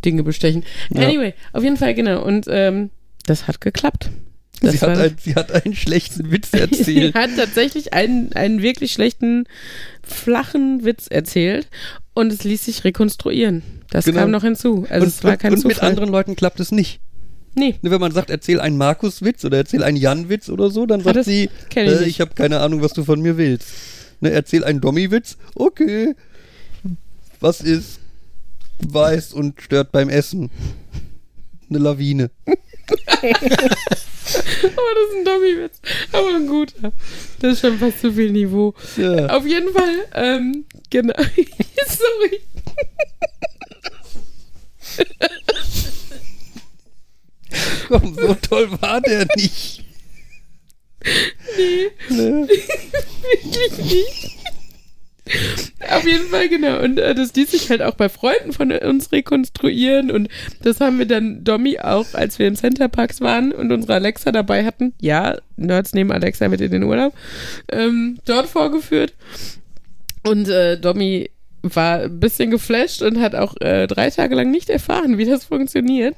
[0.05, 0.63] Dinge bestechen.
[0.91, 1.07] Ja.
[1.07, 2.23] Anyway, auf jeden Fall, genau.
[2.23, 2.91] Und ähm,
[3.25, 4.11] das hat geklappt.
[4.61, 7.15] Das Sie hat, ein, sie hat einen schlechten Witz Sie erzählt.
[7.15, 9.43] hat tatsächlich einen, einen wirklich schlechten,
[10.03, 11.67] flachen Witz erzählt
[12.13, 13.63] und es ließ sich rekonstruieren.
[13.89, 14.19] Das Genau.
[14.21, 14.85] kam noch hinzu.
[14.89, 15.89] Also und es war kein und mit Zufall.
[15.89, 17.01] anderen Leuten klappt es nicht.
[17.55, 21.01] Nee, Ne, Wenn man sagt, erzähl einen Markus-Witz oder erzähl einen Jan-Witz oder so, dann
[21.01, 23.67] sagt das sie, ich äh, ich habe keine Ahnung, was du von mir willst.
[24.19, 26.15] Ne, erzähl einen Dommy-Witz, okay.
[27.39, 27.99] Was ist
[28.79, 30.51] weiß und stört beim Essen?
[31.69, 32.29] Eine Lawine.
[32.45, 32.55] aber
[33.31, 33.39] das
[35.09, 35.81] ist ein Dummy-Witz.
[36.11, 36.91] Aber ein guter.
[37.39, 38.73] Das ist schon fast zu viel Niveau.
[38.97, 39.27] Ja.
[39.27, 41.13] Auf jeden Fall, ähm, genau.
[41.87, 42.41] Sorry.
[47.87, 49.83] Komm, so toll war der nicht.
[52.09, 52.47] Ne?
[53.21, 54.35] Wirklich nicht.
[55.89, 56.83] Auf jeden Fall, genau.
[56.83, 60.11] Und äh, das ließ sich halt auch bei Freunden von uns rekonstruieren.
[60.11, 60.29] Und
[60.61, 64.65] das haben wir dann Domi auch, als wir im Centerparks waren und unsere Alexa dabei
[64.65, 64.93] hatten.
[65.01, 67.13] Ja, Nerds nehmen Alexa mit in den Urlaub.
[67.71, 69.13] Ähm, dort vorgeführt.
[70.23, 71.31] Und äh, Domi
[71.63, 75.45] war ein bisschen geflasht und hat auch äh, drei Tage lang nicht erfahren, wie das
[75.45, 76.15] funktioniert.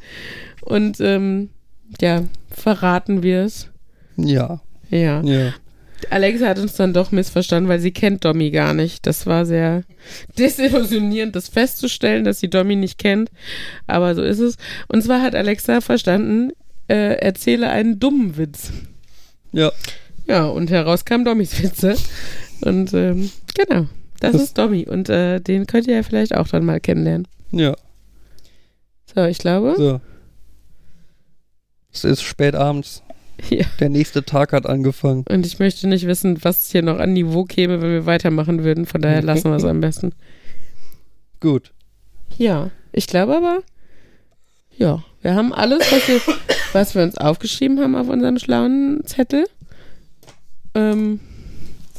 [0.68, 1.50] Und ähm,
[2.02, 3.70] ja, verraten wir es.
[4.18, 5.22] Ja, Ja.
[5.22, 5.54] ja.
[6.12, 9.08] Alexa hat uns dann doch missverstanden, weil sie kennt Domi gar nicht.
[9.08, 9.84] Das war sehr
[10.38, 13.32] desillusionierend, das festzustellen, dass sie Domi nicht kennt.
[13.88, 14.58] Aber so ist es.
[14.88, 16.52] Und zwar hat Alexa verstanden,
[16.88, 18.72] äh, erzähle einen dummen Witz.
[19.54, 19.72] Ja.
[20.28, 21.96] Ja, und heraus kam Dommys Witze.
[22.62, 23.88] Und ähm, genau,
[24.20, 24.86] das, Das- ist Dommy.
[24.88, 27.28] Und äh, den könnt ihr ja vielleicht auch dann mal kennenlernen.
[27.52, 27.76] Ja.
[29.16, 29.74] So, ich glaube.
[29.78, 30.02] So.
[32.04, 33.04] Es ist spät abends.
[33.52, 33.66] Ja.
[33.80, 35.24] Der nächste Tag hat angefangen.
[35.30, 38.88] Und ich möchte nicht wissen, was hier noch an Niveau käme, wenn wir weitermachen würden.
[38.88, 40.12] Von daher lassen wir es am besten.
[41.40, 41.72] Gut.
[42.40, 43.60] Ja, ich glaube aber,
[44.76, 46.20] ja, wir haben alles, was wir,
[46.74, 49.46] was wir uns aufgeschrieben haben auf unserem schlauen Zettel.
[50.74, 51.20] Ähm,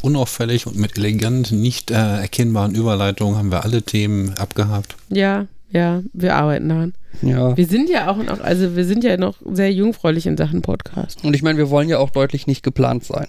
[0.02, 4.96] Unauffällig und mit elegant nicht äh, erkennbaren Überleitungen haben wir alle Themen abgehakt.
[5.10, 6.94] ja, ja, wir arbeiten daran.
[7.22, 7.56] Ja.
[7.56, 11.24] Wir sind ja auch noch, also wir sind ja noch sehr jungfräulich in Sachen Podcast.
[11.24, 13.28] Und ich meine, wir wollen ja auch deutlich nicht geplant sein.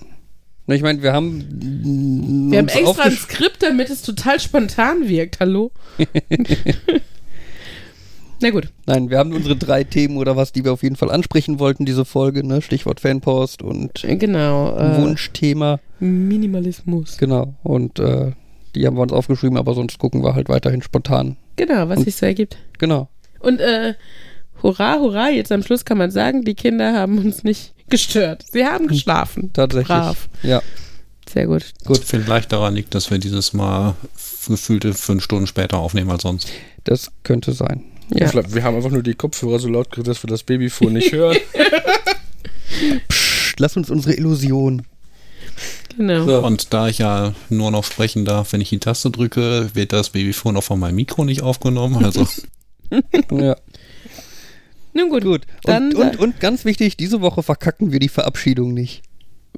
[0.68, 2.52] Ne, Ich meine, wir haben.
[2.52, 5.40] Wir haben extra ein Skript, damit es total spontan wirkt.
[5.40, 5.72] Hallo?
[8.42, 11.12] Na gut, Nein, wir haben unsere drei Themen oder was, die wir auf jeden Fall
[11.12, 12.62] ansprechen wollten, diese Folge, ne?
[12.62, 14.78] Stichwort Fanpost und genau.
[14.78, 15.80] Äh, Wunschthema.
[16.00, 17.18] Minimalismus.
[17.18, 17.56] Genau.
[17.64, 18.32] Und äh,
[18.76, 21.36] die haben wir uns aufgeschrieben, aber sonst gucken wir halt weiterhin spontan.
[21.60, 22.58] Genau, was Und- sich so ergibt.
[22.78, 23.10] Genau.
[23.42, 23.94] Und äh,
[24.64, 28.46] hurra, hurra, jetzt am Schluss kann man sagen, die Kinder haben uns nicht gestört.
[28.50, 29.52] Sie haben geschlafen.
[29.52, 29.88] Tatsächlich.
[29.88, 30.30] Brav.
[30.42, 30.62] Ja.
[31.28, 31.74] Sehr gut.
[31.86, 32.00] Gut.
[32.00, 33.96] Vielleicht daran liegt, dass wir dieses Mal
[34.48, 36.48] gefühlte fünf Stunden später aufnehmen als sonst.
[36.86, 37.84] Das könnte sein.
[38.14, 38.32] Ja.
[38.54, 41.38] Wir haben einfach nur die Kopfhörer so laut geredet, dass wir das Babyfon nicht hören.
[43.10, 44.84] Psst, lass uns unsere Illusion.
[45.98, 46.26] Genau.
[46.26, 46.46] So.
[46.46, 50.10] Und da ich ja nur noch sprechen darf, wenn ich die Taste drücke, wird das
[50.12, 52.04] Babyphone auch von meinem Mikro nicht aufgenommen.
[52.04, 52.28] Also
[53.32, 53.56] Ja.
[54.94, 55.42] Nun gut, Gut.
[55.64, 59.04] Dann Und, und, und ganz wichtig, diese Woche verkacken wir die Verabschiedung nicht.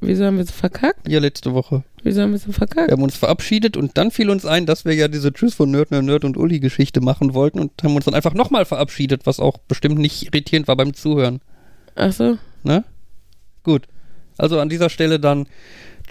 [0.01, 1.07] wieso haben wir sie verkackt?
[1.07, 1.83] Ja, letzte Woche.
[2.03, 2.89] Wieso haben wir sie verkackt?
[2.89, 5.71] Wir haben uns verabschiedet und dann fiel uns ein, dass wir ja diese Tschüss von
[5.71, 9.25] Nerd, Nerd, Nerd und Uli Geschichte machen wollten und haben uns dann einfach nochmal verabschiedet,
[9.25, 11.39] was auch bestimmt nicht irritierend war beim Zuhören.
[11.95, 12.37] Ach so.
[12.63, 12.83] Ne?
[13.63, 13.87] Gut.
[14.37, 15.47] Also an dieser Stelle dann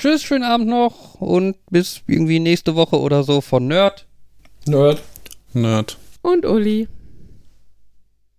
[0.01, 4.07] Tschüss, schönen Abend noch und bis irgendwie nächste Woche oder so von Nerd.
[4.67, 5.03] Nerd.
[5.53, 5.99] Nerd.
[6.23, 6.89] Und Uli.